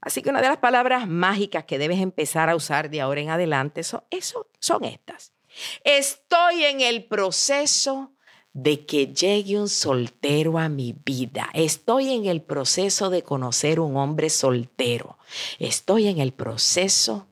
Así 0.00 0.22
que 0.22 0.30
una 0.30 0.42
de 0.42 0.48
las 0.48 0.58
palabras 0.58 1.06
mágicas 1.06 1.66
que 1.66 1.78
debes 1.78 2.00
empezar 2.00 2.50
a 2.50 2.56
usar 2.56 2.90
de 2.90 3.00
ahora 3.00 3.20
en 3.20 3.30
adelante 3.30 3.84
son, 3.84 4.02
eso, 4.10 4.48
son 4.58 4.82
estas. 4.82 5.34
Estoy 5.84 6.64
en 6.64 6.80
el 6.80 7.04
proceso 7.04 8.12
de 8.52 8.86
que 8.86 9.08
llegue 9.08 9.58
un 9.58 9.68
soltero 9.68 10.58
a 10.58 10.68
mi 10.68 10.94
vida. 11.04 11.50
Estoy 11.54 12.12
en 12.12 12.26
el 12.26 12.40
proceso 12.40 13.10
de 13.10 13.22
conocer 13.22 13.80
un 13.80 13.96
hombre 13.96 14.30
soltero. 14.30 15.18
Estoy 15.58 16.06
en 16.06 16.20
el 16.20 16.32
proceso 16.32 17.26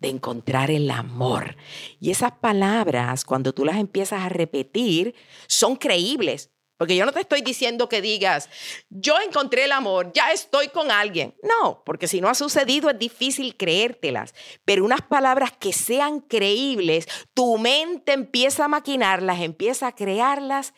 de 0.00 0.08
encontrar 0.08 0.70
el 0.70 0.90
amor. 0.90 1.56
Y 2.00 2.10
esas 2.10 2.32
palabras, 2.32 3.24
cuando 3.24 3.52
tú 3.52 3.64
las 3.64 3.76
empiezas 3.76 4.22
a 4.22 4.28
repetir, 4.30 5.14
son 5.46 5.76
creíbles. 5.76 6.50
Porque 6.84 6.96
yo 6.96 7.06
no 7.06 7.12
te 7.12 7.20
estoy 7.20 7.40
diciendo 7.40 7.88
que 7.88 8.02
digas, 8.02 8.50
yo 8.90 9.14
encontré 9.26 9.64
el 9.64 9.72
amor, 9.72 10.12
ya 10.12 10.32
estoy 10.32 10.68
con 10.68 10.90
alguien. 10.90 11.34
No, 11.42 11.82
porque 11.82 12.06
si 12.06 12.20
no 12.20 12.28
ha 12.28 12.34
sucedido 12.34 12.90
es 12.90 12.98
difícil 12.98 13.56
creértelas. 13.56 14.34
Pero 14.66 14.84
unas 14.84 15.00
palabras 15.00 15.52
que 15.58 15.72
sean 15.72 16.20
creíbles, 16.20 17.08
tu 17.32 17.56
mente 17.56 18.12
empieza 18.12 18.66
a 18.66 18.68
maquinarlas, 18.68 19.40
empieza 19.40 19.86
a 19.86 19.94
crearlas 19.94 20.74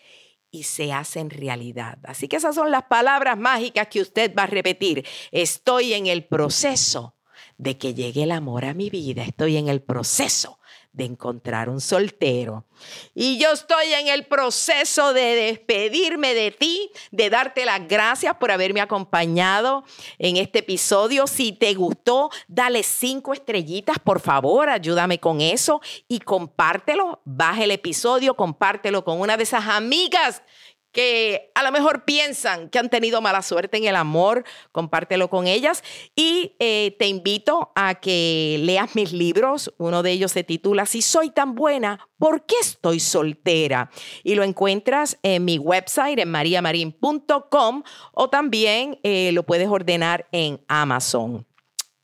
y 0.53 0.63
se 0.63 0.93
hacen 0.93 1.29
realidad. 1.29 1.99
Así 2.05 2.29
que 2.29 2.37
esas 2.37 2.55
son 2.55 2.71
las 2.71 2.85
palabras 2.85 3.37
mágicas 3.37 3.89
que 3.89 4.01
usted 4.01 4.33
va 4.33 4.45
a 4.45 4.47
repetir. 4.47 5.05
Estoy 5.33 5.95
en 5.95 6.07
el 6.07 6.25
proceso 6.25 7.17
de 7.59 7.79
que 7.79 7.95
llegue 7.95 8.23
el 8.23 8.31
amor 8.31 8.65
a 8.65 8.75
mi 8.75 8.91
vida. 8.91 9.25
Estoy 9.25 9.57
en 9.57 9.67
el 9.67 9.83
proceso 9.83 10.61
de 10.97 11.05
encontrar 11.05 11.69
un 11.69 11.81
soltero. 11.81 12.65
Y 13.15 13.39
yo 13.39 13.53
estoy 13.53 13.93
en 13.93 14.09
el 14.09 14.25
proceso 14.25 15.13
de 15.13 15.35
despedirme 15.35 16.33
de 16.33 16.51
ti, 16.51 16.91
de 17.11 17.29
darte 17.29 17.67
las 17.67 17.87
gracias 17.87 18.35
por 18.37 18.51
haberme 18.51 18.81
acompañado 18.81 19.85
en 20.19 20.39
este 20.39 20.61
episodio. 20.61 21.27
Si 21.27 21.53
te 21.53 21.75
gustó, 21.75 22.31
dale 22.49 22.83
cinco 22.83 23.35
estrellitas, 23.35 23.99
por 23.99 24.21
favor, 24.21 24.71
ayúdame 24.71 25.21
con 25.21 25.43
eso 25.43 25.83
y 26.09 26.21
compártelo. 26.21 27.21
Baja 27.27 27.65
el 27.65 27.73
episodio, 27.73 28.35
compártelo 28.35 29.05
con 29.05 29.21
una 29.21 29.37
de 29.37 29.43
esas 29.43 29.67
amigas 29.67 30.43
que 30.97 31.51
a 31.55 31.63
lo 31.63 31.73
mejor 31.73 32.07
piensan 32.07 32.71
que 32.71 32.79
han 32.79 32.89
tenido 32.89 33.21
mala 33.21 33.43
suerte 33.43 33.77
en 33.77 33.85
el 33.85 33.97
amor, 33.97 34.45
compártelo 34.73 35.29
con 35.29 35.47
ellas. 35.47 35.85
Y 36.15 36.57
eh, 36.59 36.97
te 36.99 37.07
invito 37.07 37.71
a 37.75 37.97
que 37.97 38.57
leas 38.63 38.97
mis 38.97 39.13
libros. 39.13 39.75
Uno 39.77 40.03
de 40.03 40.13
ellos 40.13 40.33
se 40.33 40.43
titula 40.43 40.87
Si 40.87 41.03
soy 41.03 41.29
tan 41.29 41.55
buena, 41.55 42.09
¿por 42.17 42.47
qué 42.47 42.55
estoy 42.63 42.99
soltera? 42.99 43.91
Y 44.25 44.37
lo 44.37 44.43
encuentras 44.43 45.19
en 45.23 45.45
mi 45.45 45.59
website, 45.59 46.19
en 46.19 46.31
mariamarin.com, 46.31 47.83
o 48.13 48.31
también 48.31 48.99
eh, 49.03 49.33
lo 49.33 49.43
puedes 49.43 49.69
ordenar 49.69 50.27
en 50.33 50.65
Amazon. 50.67 51.47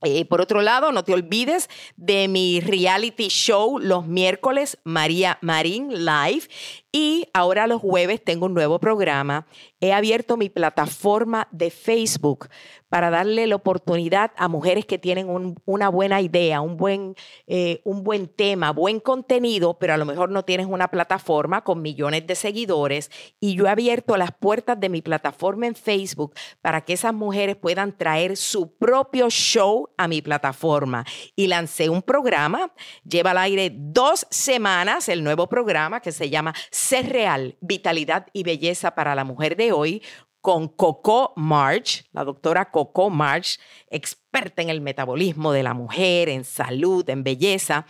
Eh, 0.05 0.25
por 0.25 0.41
otro 0.41 0.63
lado, 0.63 0.91
no 0.93 1.05
te 1.05 1.13
olvides 1.13 1.69
de 1.97 2.27
mi 2.29 2.61
reality 2.61 3.29
show 3.29 3.79
los 3.79 4.07
miércoles, 4.07 4.79
María 4.85 5.39
Marín 5.41 6.05
Live. 6.05 6.49
Y 6.91 7.29
ahora 7.33 7.67
los 7.67 7.81
jueves 7.81 8.23
tengo 8.23 8.47
un 8.47 8.55
nuevo 8.55 8.79
programa. 8.79 9.47
He 9.81 9.93
abierto 9.93 10.37
mi 10.37 10.51
plataforma 10.51 11.49
de 11.51 11.71
Facebook 11.71 12.49
para 12.93 13.09
darle 13.09 13.47
la 13.47 13.57
oportunidad 13.57 14.33
a 14.37 14.49
mujeres 14.49 14.85
que 14.85 14.99
tienen 14.99 15.57
una 15.65 15.89
buena 15.89 16.21
idea, 16.21 16.61
un 16.61 16.77
buen, 16.77 17.17
eh, 17.47 17.81
un 17.85 18.05
buen 18.05 18.29
tema, 18.29 18.71
buen 18.71 19.01
contenido, 19.01 19.79
pero 19.79 19.95
a 19.95 19.97
lo 19.97 20.05
mejor 20.05 20.29
no 20.29 20.45
tienes 20.45 20.67
una 20.67 20.89
plataforma 20.89 21.65
con 21.65 21.81
millones 21.81 22.27
de 22.27 22.35
seguidores. 22.35 23.11
Y 23.41 23.55
yo 23.55 23.65
he 23.65 23.71
abierto 23.71 24.19
las 24.19 24.33
puertas 24.33 24.79
de 24.79 24.91
mi 24.91 25.01
plataforma 25.01 25.67
en 25.67 25.75
Facebook 25.75 26.35
para 26.61 26.83
que 26.83 26.93
esas 26.93 27.15
mujeres 27.15 27.57
puedan 27.57 27.97
traer 27.97 28.37
su 28.37 28.77
propio 28.77 29.31
show 29.31 29.89
a 29.97 30.07
mi 30.07 30.21
plataforma. 30.21 31.07
Y 31.35 31.47
lancé 31.47 31.89
un 31.89 32.03
programa, 32.03 32.75
lleva 33.09 33.31
al 33.31 33.39
aire 33.39 33.73
dos 33.75 34.27
semanas 34.29 35.09
el 35.09 35.25
nuevo 35.25 35.49
programa 35.49 36.01
que 36.01 36.13
se 36.13 36.29
llama 36.29 36.55
Ser 36.71 37.09
Real, 37.09 37.57
Vitalidad 37.63 38.27
y 38.35 38.43
Belleza 38.43 38.95
para 38.95 39.15
la 39.15 39.25
Mujer 39.25 39.57
de 39.57 39.73
hoy 39.73 40.03
con 40.43 40.69
Coco 40.69 41.33
March, 41.37 42.05
la 42.13 42.25
doctora 42.25 42.71
Coco 42.71 43.09
March, 43.11 43.59
experta 43.89 44.61
en 44.61 44.71
el 44.71 44.81
metabolismo 44.81 45.53
de 45.53 45.63
la 45.63 45.73
mujer, 45.73 46.29
en 46.29 46.45
salud, 46.45 47.09
en 47.09 47.23
belleza. 47.23 47.87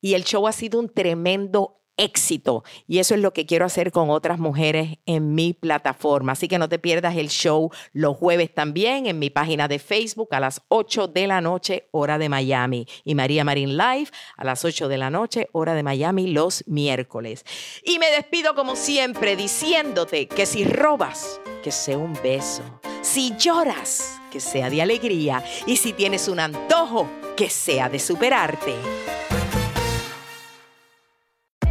Y 0.00 0.14
el 0.14 0.24
show 0.24 0.46
ha 0.46 0.52
sido 0.52 0.78
un 0.78 0.88
tremendo 0.88 1.82
éxito. 1.96 2.64
Y 2.86 2.98
eso 2.98 3.14
es 3.14 3.20
lo 3.20 3.32
que 3.32 3.46
quiero 3.46 3.64
hacer 3.64 3.92
con 3.92 4.10
otras 4.10 4.38
mujeres 4.38 4.98
en 5.06 5.34
mi 5.34 5.52
plataforma. 5.52 6.32
Así 6.32 6.48
que 6.48 6.58
no 6.58 6.68
te 6.68 6.78
pierdas 6.78 7.16
el 7.16 7.28
show 7.28 7.70
los 7.92 8.16
jueves 8.16 8.52
también 8.54 9.06
en 9.06 9.18
mi 9.18 9.30
página 9.30 9.68
de 9.68 9.78
Facebook 9.78 10.28
a 10.32 10.40
las 10.40 10.62
8 10.68 11.08
de 11.08 11.26
la 11.26 11.40
noche, 11.40 11.88
hora 11.90 12.18
de 12.18 12.28
Miami. 12.28 12.86
Y 13.04 13.14
María 13.14 13.44
Marín 13.44 13.76
Live 13.76 14.08
a 14.36 14.44
las 14.44 14.64
8 14.64 14.88
de 14.88 14.98
la 14.98 15.10
noche, 15.10 15.48
hora 15.52 15.74
de 15.74 15.82
Miami, 15.82 16.28
los 16.28 16.64
miércoles. 16.66 17.44
Y 17.84 17.98
me 17.98 18.10
despido 18.10 18.54
como 18.54 18.76
siempre 18.76 19.36
diciéndote 19.36 20.28
que 20.28 20.46
si 20.46 20.64
robas, 20.64 21.40
que 21.62 21.72
sea 21.72 21.98
un 21.98 22.14
beso. 22.22 22.62
Si 23.02 23.34
lloras, 23.36 24.20
que 24.30 24.40
sea 24.40 24.68
de 24.68 24.82
alegría. 24.82 25.44
Y 25.66 25.76
si 25.76 25.92
tienes 25.92 26.28
un 26.28 26.40
antojo, 26.40 27.08
que 27.36 27.50
sea 27.50 27.88
de 27.88 27.98
superarte. 27.98 28.74